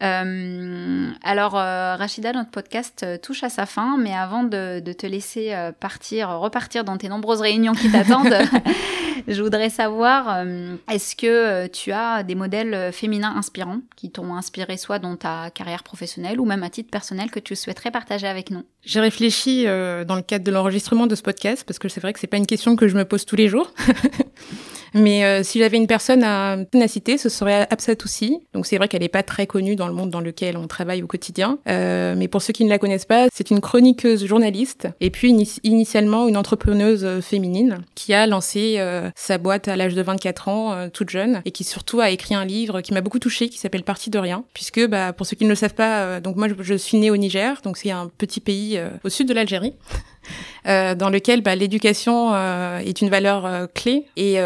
alors, 0.00 1.52
Rachida, 1.52 2.32
notre 2.32 2.50
podcast 2.50 3.06
touche 3.22 3.42
à 3.42 3.48
sa 3.48 3.64
fin, 3.64 3.96
mais 3.96 4.12
avant 4.12 4.42
de, 4.42 4.80
de 4.80 4.92
te 4.92 5.06
laisser 5.06 5.54
partir, 5.80 6.28
repartir 6.40 6.84
dans 6.84 6.98
tes 6.98 7.08
nombreuses 7.08 7.40
réunions 7.40 7.72
qui 7.72 7.90
t'attendent, 7.90 8.34
je 9.28 9.42
voudrais 9.42 9.70
savoir, 9.70 10.44
est-ce 10.90 11.14
que 11.14 11.21
que 11.22 11.28
euh, 11.28 11.68
tu 11.68 11.92
as 11.92 12.24
des 12.24 12.34
modèles 12.34 12.74
euh, 12.74 12.90
féminins 12.90 13.36
inspirants 13.36 13.80
qui 13.94 14.10
t'ont 14.10 14.34
inspiré 14.34 14.76
soit 14.76 14.98
dans 14.98 15.14
ta 15.16 15.50
carrière 15.50 15.84
professionnelle 15.84 16.40
ou 16.40 16.44
même 16.44 16.64
à 16.64 16.70
titre 16.70 16.90
personnel 16.90 17.30
que 17.30 17.38
tu 17.38 17.54
souhaiterais 17.54 17.92
partager 17.92 18.26
avec 18.26 18.50
nous 18.50 18.64
J'ai 18.84 18.98
réfléchi 18.98 19.68
euh, 19.68 20.04
dans 20.04 20.16
le 20.16 20.22
cadre 20.22 20.44
de 20.44 20.50
l'enregistrement 20.50 21.06
de 21.06 21.14
ce 21.14 21.22
podcast 21.22 21.62
parce 21.64 21.78
que 21.78 21.88
c'est 21.88 22.00
vrai 22.00 22.12
que 22.12 22.18
c'est 22.18 22.26
pas 22.26 22.38
une 22.38 22.46
question 22.46 22.74
que 22.74 22.88
je 22.88 22.96
me 22.96 23.04
pose 23.04 23.24
tous 23.24 23.36
les 23.36 23.48
jours. 23.48 23.72
Mais 24.94 25.24
euh, 25.24 25.42
si 25.42 25.58
j'avais 25.58 25.76
une 25.76 25.86
personne 25.86 26.22
à, 26.22 26.56
citer, 26.86 27.18
ce 27.18 27.28
serait 27.28 27.66
Absatoussi. 27.70 28.40
Donc 28.52 28.66
c'est 28.66 28.76
vrai 28.76 28.88
qu'elle 28.88 29.02
n'est 29.02 29.08
pas 29.08 29.22
très 29.22 29.46
connue 29.46 29.76
dans 29.76 29.88
le 29.88 29.94
monde 29.94 30.10
dans 30.10 30.20
lequel 30.20 30.56
on 30.56 30.66
travaille 30.66 31.02
au 31.02 31.06
quotidien. 31.06 31.58
Euh, 31.68 32.14
mais 32.16 32.28
pour 32.28 32.42
ceux 32.42 32.52
qui 32.52 32.64
ne 32.64 32.70
la 32.70 32.78
connaissent 32.78 33.04
pas, 33.04 33.28
c'est 33.32 33.50
une 33.50 33.60
chroniqueuse 33.60 34.26
journaliste 34.26 34.88
et 35.00 35.10
puis 35.10 35.34
initialement 35.62 36.28
une 36.28 36.36
entrepreneuse 36.36 37.04
euh, 37.04 37.20
féminine 37.20 37.80
qui 37.94 38.14
a 38.14 38.26
lancé 38.26 38.76
euh, 38.78 39.10
sa 39.14 39.38
boîte 39.38 39.68
à 39.68 39.76
l'âge 39.76 39.94
de 39.94 40.02
24 40.02 40.48
ans, 40.48 40.72
euh, 40.72 40.88
toute 40.92 41.10
jeune, 41.10 41.42
et 41.44 41.50
qui 41.50 41.64
surtout 41.64 42.00
a 42.00 42.10
écrit 42.10 42.34
un 42.34 42.44
livre 42.44 42.80
qui 42.80 42.92
m'a 42.92 43.00
beaucoup 43.00 43.18
touchée, 43.18 43.48
qui 43.48 43.58
s'appelle 43.58 43.84
Partie 43.84 44.10
de 44.10 44.18
rien, 44.18 44.44
puisque 44.54 44.84
bah, 44.86 45.12
pour 45.12 45.26
ceux 45.26 45.36
qui 45.36 45.44
ne 45.44 45.48
le 45.48 45.54
savent 45.54 45.74
pas, 45.74 46.20
donc 46.20 46.36
moi 46.36 46.48
je, 46.48 46.54
je, 46.60 46.74
suis 46.74 46.98
née 46.98 47.10
au 47.10 47.16
Niger, 47.16 47.60
donc 47.62 47.76
c'est 47.76 47.90
un 47.90 48.10
petit 48.18 48.40
pays 48.40 48.80
au 49.04 49.08
sud 49.08 49.28
de 49.28 49.34
l'Algérie. 49.34 49.74
Euh, 50.68 50.94
dans 50.94 51.10
lequel 51.10 51.42
bah, 51.42 51.56
l'éducation 51.56 52.30
euh, 52.32 52.78
est 52.78 53.00
une 53.00 53.08
valeur 53.08 53.46
euh, 53.46 53.66
clé. 53.66 54.06
Et 54.16 54.38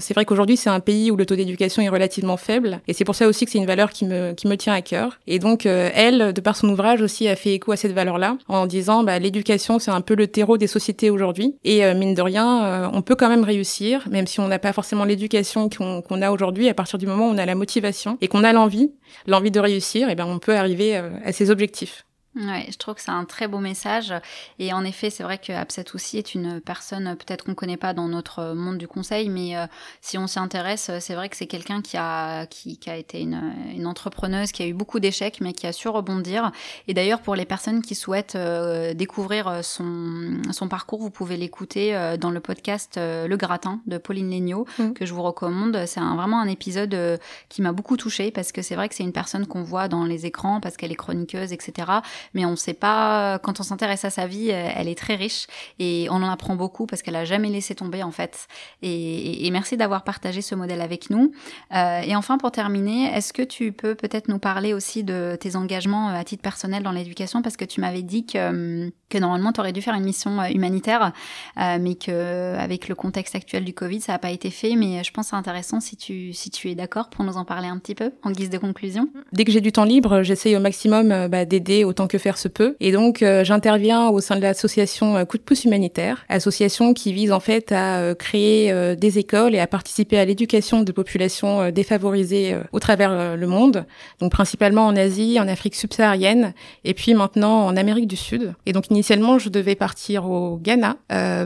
c'est 0.00 0.14
vrai 0.14 0.24
qu'aujourd'hui, 0.24 0.56
c'est 0.56 0.70
un 0.70 0.80
pays 0.80 1.10
où 1.10 1.16
le 1.16 1.26
taux 1.26 1.36
d'éducation 1.36 1.82
est 1.82 1.88
relativement 1.88 2.36
faible. 2.36 2.80
Et 2.88 2.92
c'est 2.92 3.04
pour 3.04 3.14
ça 3.14 3.26
aussi 3.26 3.44
que 3.44 3.50
c'est 3.50 3.58
une 3.58 3.66
valeur 3.66 3.90
qui 3.90 4.04
me, 4.04 4.32
qui 4.32 4.46
me 4.46 4.56
tient 4.56 4.72
à 4.72 4.82
cœur. 4.82 5.18
Et 5.26 5.38
donc, 5.38 5.66
elle, 5.66 6.32
de 6.32 6.40
par 6.40 6.56
son 6.56 6.68
ouvrage 6.68 7.00
aussi, 7.02 7.28
a 7.28 7.36
fait 7.36 7.54
écho 7.54 7.72
à 7.72 7.76
cette 7.76 7.92
valeur-là 7.92 8.36
en 8.48 8.66
disant 8.66 9.02
bah, 9.02 9.18
l'éducation, 9.18 9.78
c'est 9.78 9.90
un 9.90 10.00
peu 10.00 10.14
le 10.14 10.26
terreau 10.26 10.58
des 10.58 10.66
sociétés 10.66 11.10
aujourd'hui. 11.10 11.56
Et 11.64 11.82
mine 11.94 12.14
de 12.14 12.22
rien, 12.22 12.90
on 12.92 13.02
peut 13.02 13.14
quand 13.14 13.28
même 13.28 13.44
réussir, 13.44 14.08
même 14.10 14.26
si 14.26 14.40
on 14.40 14.48
n'a 14.48 14.58
pas 14.58 14.72
forcément 14.72 15.04
l'éducation 15.04 15.68
qu'on 15.68 16.22
a 16.22 16.30
aujourd'hui. 16.30 16.68
À 16.68 16.74
partir 16.74 16.98
du 16.98 17.06
moment 17.06 17.28
où 17.28 17.32
on 17.32 17.38
a 17.38 17.46
la 17.46 17.54
motivation 17.54 18.18
et 18.20 18.28
qu'on 18.28 18.44
a 18.44 18.52
l'envie, 18.52 18.92
l'envie 19.26 19.50
de 19.50 19.60
réussir, 19.60 20.08
et 20.08 20.14
ben 20.14 20.26
on 20.26 20.38
peut 20.38 20.56
arriver 20.56 20.96
à 20.96 21.32
ses 21.32 21.50
objectifs. 21.50 22.04
Ouais, 22.34 22.66
je 22.70 22.78
trouve 22.78 22.94
que 22.94 23.02
c'est 23.02 23.10
un 23.10 23.26
très 23.26 23.46
beau 23.46 23.58
message. 23.58 24.14
Et 24.58 24.72
en 24.72 24.84
effet, 24.84 25.10
c'est 25.10 25.22
vrai 25.22 25.36
que 25.36 25.52
Absat 25.52 25.84
aussi 25.94 26.16
est 26.16 26.34
une 26.34 26.62
personne 26.62 27.14
peut-être 27.16 27.44
qu'on 27.44 27.54
connaît 27.54 27.76
pas 27.76 27.92
dans 27.92 28.08
notre 28.08 28.54
monde 28.54 28.78
du 28.78 28.88
conseil, 28.88 29.28
mais 29.28 29.54
euh, 29.56 29.66
si 30.00 30.16
on 30.16 30.26
s'y 30.26 30.38
intéresse, 30.38 30.90
c'est 31.00 31.14
vrai 31.14 31.28
que 31.28 31.36
c'est 31.36 31.46
quelqu'un 31.46 31.82
qui 31.82 31.98
a 31.98 32.46
qui, 32.46 32.78
qui, 32.78 32.88
a 32.88 32.96
été 32.96 33.20
une, 33.20 33.52
une, 33.74 33.86
entrepreneuse, 33.86 34.50
qui 34.50 34.62
a 34.62 34.66
eu 34.66 34.72
beaucoup 34.72 34.98
d'échecs, 34.98 35.42
mais 35.42 35.52
qui 35.52 35.66
a 35.66 35.72
su 35.72 35.88
rebondir. 35.88 36.52
Et 36.88 36.94
d'ailleurs, 36.94 37.20
pour 37.20 37.34
les 37.34 37.44
personnes 37.44 37.82
qui 37.82 37.94
souhaitent 37.94 38.36
euh, 38.36 38.94
découvrir 38.94 39.62
son 39.62 40.40
son 40.52 40.68
parcours, 40.68 41.00
vous 41.00 41.10
pouvez 41.10 41.36
l'écouter 41.36 41.94
euh, 41.94 42.16
dans 42.16 42.30
le 42.30 42.40
podcast 42.40 42.94
Le 42.96 43.36
Gratin 43.36 43.82
de 43.86 43.98
Pauline 43.98 44.30
Legnaud, 44.30 44.66
mmh. 44.78 44.92
que 44.92 45.04
je 45.04 45.12
vous 45.12 45.22
recommande. 45.22 45.84
C'est 45.84 46.00
un, 46.00 46.16
vraiment 46.16 46.40
un 46.40 46.48
épisode 46.48 47.20
qui 47.50 47.60
m'a 47.60 47.72
beaucoup 47.72 47.98
touchée 47.98 48.30
parce 48.30 48.52
que 48.52 48.62
c'est 48.62 48.74
vrai 48.74 48.88
que 48.88 48.94
c'est 48.94 49.04
une 49.04 49.12
personne 49.12 49.46
qu'on 49.46 49.62
voit 49.62 49.88
dans 49.88 50.04
les 50.04 50.24
écrans 50.24 50.60
parce 50.60 50.78
qu'elle 50.78 50.92
est 50.92 50.96
chroniqueuse, 50.96 51.52
etc 51.52 52.00
mais 52.34 52.44
on 52.44 52.52
ne 52.52 52.56
sait 52.56 52.74
pas, 52.74 53.38
quand 53.38 53.60
on 53.60 53.62
s'intéresse 53.62 54.04
à 54.04 54.10
sa 54.10 54.26
vie, 54.26 54.50
euh, 54.50 54.68
elle 54.74 54.88
est 54.88 54.98
très 54.98 55.14
riche 55.14 55.46
et 55.78 56.06
on 56.10 56.16
en 56.16 56.30
apprend 56.30 56.56
beaucoup 56.56 56.86
parce 56.86 57.02
qu'elle 57.02 57.16
a 57.16 57.24
jamais 57.24 57.48
laissé 57.48 57.74
tomber 57.74 58.02
en 58.02 58.10
fait. 58.10 58.46
Et, 58.82 59.48
merci 59.52 59.76
d'avoir 59.76 60.02
partagé 60.02 60.40
ce 60.40 60.54
modèle 60.54 60.80
avec 60.80 61.10
nous. 61.10 61.32
Euh, 61.74 62.00
et 62.00 62.16
enfin, 62.16 62.38
pour 62.38 62.52
terminer, 62.52 63.14
est-ce 63.14 63.34
que 63.34 63.42
tu 63.42 63.70
peux 63.70 63.94
peut-être 63.94 64.28
nous 64.28 64.38
parler 64.38 64.72
aussi 64.72 65.04
de 65.04 65.36
tes 65.38 65.56
engagements 65.56 66.08
euh, 66.08 66.14
à 66.14 66.24
titre 66.24 66.42
personnel 66.42 66.82
dans 66.82 66.92
l'éducation? 66.92 67.42
Parce 67.42 67.58
que 67.58 67.66
tu 67.66 67.82
m'avais 67.82 68.00
dit 68.00 68.24
que, 68.24 68.90
que 69.10 69.18
normalement 69.18 69.52
tu 69.52 69.60
aurais 69.60 69.72
dû 69.72 69.82
faire 69.82 69.94
une 69.94 70.04
mission 70.04 70.42
humanitaire, 70.44 71.12
mais 71.58 71.96
que 71.96 72.56
avec 72.56 72.88
le 72.88 72.94
contexte 72.94 73.34
actuel 73.34 73.64
du 73.64 73.74
Covid, 73.74 74.00
ça 74.00 74.12
n'a 74.12 74.18
pas 74.18 74.30
été 74.30 74.50
fait. 74.50 74.74
Mais 74.74 75.04
je 75.04 75.10
pense 75.10 75.28
c'est 75.28 75.36
intéressant 75.36 75.80
si 75.80 75.96
tu, 75.96 76.32
si 76.32 76.50
tu 76.50 76.70
es 76.70 76.74
d'accord 76.74 77.10
pour 77.10 77.24
nous 77.24 77.36
en 77.36 77.44
parler 77.44 77.68
un 77.68 77.78
petit 77.78 77.94
peu 77.94 78.12
en 78.22 78.30
guise 78.30 78.48
de 78.48 78.58
conclusion. 78.58 79.08
Dès 79.32 79.44
que 79.44 79.52
j'ai 79.52 79.60
du 79.60 79.72
temps 79.72 79.84
libre, 79.84 80.22
j'essaye 80.22 80.56
au 80.56 80.60
maximum 80.60 81.28
bah, 81.28 81.44
d'aider 81.44 81.84
autant 81.84 82.06
que 82.06 82.11
faire 82.18 82.38
se 82.38 82.48
peut. 82.48 82.76
Et 82.80 82.92
donc, 82.92 83.22
euh, 83.22 83.44
j'interviens 83.44 84.08
au 84.08 84.20
sein 84.20 84.36
de 84.36 84.42
l'association 84.42 85.16
euh, 85.16 85.24
Coup 85.24 85.38
de 85.38 85.42
pouce 85.42 85.64
humanitaire, 85.64 86.24
association 86.28 86.94
qui 86.94 87.12
vise 87.12 87.32
en 87.32 87.40
fait 87.40 87.72
à 87.72 88.00
euh, 88.00 88.14
créer 88.14 88.72
des 88.96 89.18
écoles 89.18 89.54
et 89.54 89.58
à 89.58 89.66
participer 89.66 90.18
à 90.18 90.24
l'éducation 90.24 90.82
de 90.82 90.92
populations 90.92 91.70
défavorisées 91.70 92.56
au 92.72 92.80
travers 92.80 93.36
le 93.36 93.46
monde, 93.46 93.86
donc 94.20 94.32
principalement 94.32 94.86
en 94.86 94.96
Asie, 94.96 95.38
en 95.40 95.48
Afrique 95.48 95.74
subsaharienne, 95.74 96.52
et 96.84 96.94
puis 96.94 97.14
maintenant 97.14 97.66
en 97.66 97.76
Amérique 97.76 98.06
du 98.06 98.16
Sud. 98.16 98.54
Et 98.66 98.72
donc, 98.72 98.90
initialement, 98.90 99.38
je 99.38 99.48
devais 99.48 99.74
partir 99.74 100.28
au 100.28 100.56
Ghana, 100.56 100.96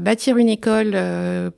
bâtir 0.00 0.36
une 0.36 0.48
école 0.48 0.96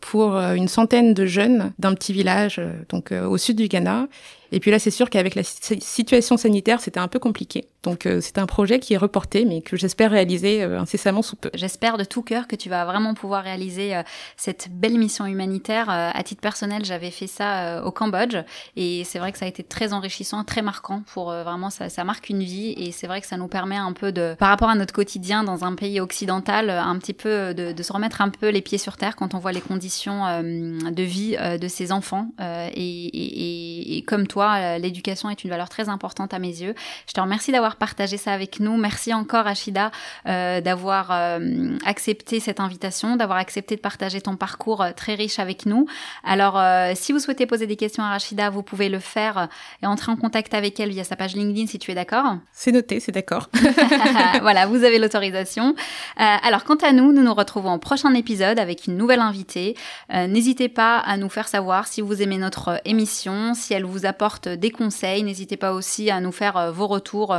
pour 0.01 0.37
une 0.37 0.69
centaine 0.69 1.15
de 1.15 1.27
jeunes 1.27 1.73
d'un 1.79 1.95
petit 1.95 2.13
village, 2.13 2.61
donc 2.89 3.13
au 3.13 3.37
sud 3.39 3.57
du 3.57 3.69
Ghana. 3.69 4.09
Et 4.53 4.61
puis 4.61 4.71
là, 4.71 4.79
c'est 4.79 4.91
sûr 4.91 5.11
qu'avec 5.11 5.35
la 5.35 5.43
situation 5.43 6.37
sanitaire, 6.37 6.81
c'était 6.81 7.01
un 7.01 7.09
peu 7.09 7.19
compliqué. 7.19 7.67
Donc 7.83 8.07
euh, 8.07 8.21
c'est 8.21 8.39
un 8.39 8.47
projet 8.47 8.81
qui 8.81 8.95
est 8.95 8.99
reporté, 8.99 9.45
mais 9.45 9.61
que 9.61 9.77
j'espère 9.77 10.11
réaliser 10.11 10.63
euh, 10.63 10.81
incessamment 10.81 11.23
sous 11.23 11.37
peu. 11.37 11.51
J'espère 11.55 11.97
de 11.97 12.05
tout 12.05 12.23
cœur 12.23 12.49
que 12.49 12.57
tu 12.57 12.69
vas 12.69 12.85
vraiment 12.85 13.15
pouvoir 13.15 13.45
réaliser 13.45 13.95
euh, 13.95 14.03
cette 14.37 14.69
belle 14.71 14.99
mission 14.99 15.27
humanitaire. 15.27 15.89
à 15.89 16.23
titre 16.23 16.41
personnel, 16.41 16.85
j'avais 16.85 17.11
fait 17.11 17.27
ça 17.27 17.83
au 17.85 17.91
Cambodge, 17.91 18.37
et 18.77 19.05
c'est 19.05 19.19
vrai 19.19 19.33
que 19.33 19.39
ça 19.39 19.45
a 19.45 19.49
été 19.49 19.63
très 19.63 19.93
enrichissant, 19.93 20.45
très 20.45 20.63
marquant 20.63 21.03
pour 21.13 21.27
vraiment 21.27 21.71
ça, 21.71 22.05
marque 22.05 22.29
une 22.29 22.43
vie, 22.43 22.75
et 22.77 22.93
c'est 22.93 23.07
vrai 23.07 23.21
que 23.21 23.27
ça 23.27 23.37
nous 23.37 23.49
permet 23.49 23.77
un 23.77 23.93
peu 23.93 24.13
de, 24.13 24.35
par 24.39 24.49
rapport 24.49 24.69
à 24.69 24.75
notre 24.75 24.93
quotidien 24.93 25.45
dans 25.45 25.65
un 25.65 25.75
pays 25.75 26.01
occidental, 26.01 26.71
un 26.71 26.99
petit 26.99 27.15
peu 27.15 27.55
de, 27.55 27.83
se 27.83 27.93
remettre 27.93 28.21
un 28.21 28.29
peu 28.29 28.49
les 28.49 28.63
pieds 28.63 28.79
sur 28.79 28.97
terre 28.97 29.17
quand 29.17 29.35
on 29.35 29.39
voit 29.39 29.53
les 29.53 29.61
conditions 29.61 30.25
de 30.43 31.03
vie 31.03 31.37
de 31.37 31.69
ces 31.69 31.93
enfants. 31.93 32.29
Et, 32.75 33.99
et 33.99 34.03
comme 34.03 34.27
toi 34.27 34.38
euh, 34.47 34.79
l'éducation 34.79 35.31
est 35.31 35.45
une 35.45 35.51
valeur 35.51 35.69
très 35.69 35.89
importante 35.89 36.35
à 36.35 36.39
mes 36.39 36.49
yeux. 36.49 36.75
Je 37.07 37.13
te 37.13 37.21
remercie 37.21 37.53
d'avoir 37.53 37.77
partagé 37.77 38.17
ça 38.17 38.33
avec 38.33 38.61
nous. 38.61 38.77
Merci 38.77 39.13
encore, 39.15 39.47
Achida, 39.47 39.91
euh, 40.27 40.61
d'avoir 40.61 41.11
euh, 41.11 41.77
accepté 41.85 42.41
cette 42.41 42.61
invitation, 42.61 43.17
d'avoir 43.17 43.39
accepté 43.39 43.77
de 43.77 43.81
partager 43.81 44.21
ton 44.21 44.37
parcours 44.37 44.85
très 44.97 45.15
riche 45.15 45.39
avec 45.39 45.67
nous. 45.67 45.87
Alors, 46.25 46.61
si 46.97 47.13
vous 47.13 47.19
souhaitez 47.19 47.47
poser 47.47 47.67
des 47.67 47.77
questions 47.77 48.03
à 48.03 48.11
Rachida, 48.11 48.51
vous 48.51 48.63
pouvez 48.63 48.89
le 48.89 48.99
faire 48.99 49.49
et 49.83 49.87
entrer 49.87 50.13
en 50.13 50.17
contact 50.17 50.55
avec 50.55 50.79
elle 50.81 50.91
via 50.91 51.05
sa 51.05 51.17
page 51.17 51.35
LinkedIn 51.35 51.67
si 51.67 51.79
tu 51.79 51.91
es 51.91 51.95
d'accord. 51.95 52.37
C'est 52.53 52.73
noté, 52.73 53.01
c'est 53.01 53.13
d'accord. 53.13 53.49
voilà, 54.41 54.67
vous 54.67 54.85
avez 54.85 54.99
l'autorisation. 54.99 55.75
alors, 56.17 56.65
quant 56.65 56.77
à 56.77 56.93
nous, 56.93 57.13
nous 57.13 57.23
nous 57.23 57.35
retrouvons 57.35 57.75
au 57.75 57.79
prochain 57.79 58.15
épisode 58.15 58.59
avec 58.59 58.87
une 58.87 58.97
nouvelle 58.97 59.21
invitée. 59.21 59.77
N'hésitez 60.13 60.69
pas 60.69 60.99
à 60.99 61.17
nous 61.17 61.29
faire 61.29 61.49
savoir 61.49 61.87
si 61.87 62.01
vous 62.01 62.23
aimez 62.23 62.39
notre 62.39 62.81
émission, 62.85 63.55
si 63.55 63.75
elle 63.75 63.85
vous 63.85 64.07
apporte 64.07 64.28
des 64.49 64.71
conseils. 64.71 65.23
N'hésitez 65.23 65.57
pas 65.57 65.73
aussi 65.73 66.11
à 66.11 66.21
nous 66.21 66.33
faire 66.33 66.57
euh, 66.57 66.71
vos 66.71 66.87
retours 66.87 67.37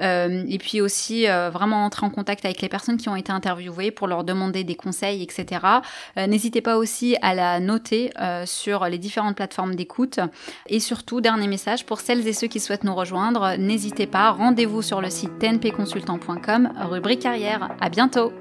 euh, 0.00 0.44
et 0.48 0.58
puis 0.58 0.80
aussi 0.80 1.28
euh, 1.28 1.50
vraiment 1.50 1.84
entrer 1.84 2.06
en 2.06 2.10
contact 2.10 2.44
avec 2.44 2.60
les 2.60 2.68
personnes 2.68 2.96
qui 2.96 3.08
ont 3.08 3.16
été 3.16 3.32
interviewées 3.32 3.90
pour 3.90 4.06
leur 4.06 4.24
demander 4.24 4.64
des 4.64 4.74
conseils, 4.74 5.22
etc. 5.22 5.60
N'hésitez 6.16 6.60
pas 6.60 6.76
aussi 6.76 7.16
à 7.22 7.34
la 7.34 7.60
noter 7.60 8.10
sur 8.44 8.84
les 8.86 8.98
différentes 8.98 9.36
plateformes 9.36 9.74
d'écoute. 9.74 10.20
Et 10.66 10.80
surtout, 10.80 11.20
dernier 11.20 11.46
message 11.46 11.86
pour 11.86 12.00
celles 12.00 12.26
et 12.26 12.32
ceux 12.32 12.46
qui 12.46 12.60
souhaitent 12.60 12.84
nous 12.84 12.94
rejoindre, 12.94 13.56
n'hésitez 13.58 14.06
pas, 14.06 14.30
rendez-vous 14.30 14.82
sur 14.82 15.00
le 15.00 15.10
site 15.10 15.38
tnpconsultant.com, 15.38 16.72
rubrique 16.90 17.20
carrière. 17.20 17.70
À 17.80 17.88
bientôt! 17.88 18.32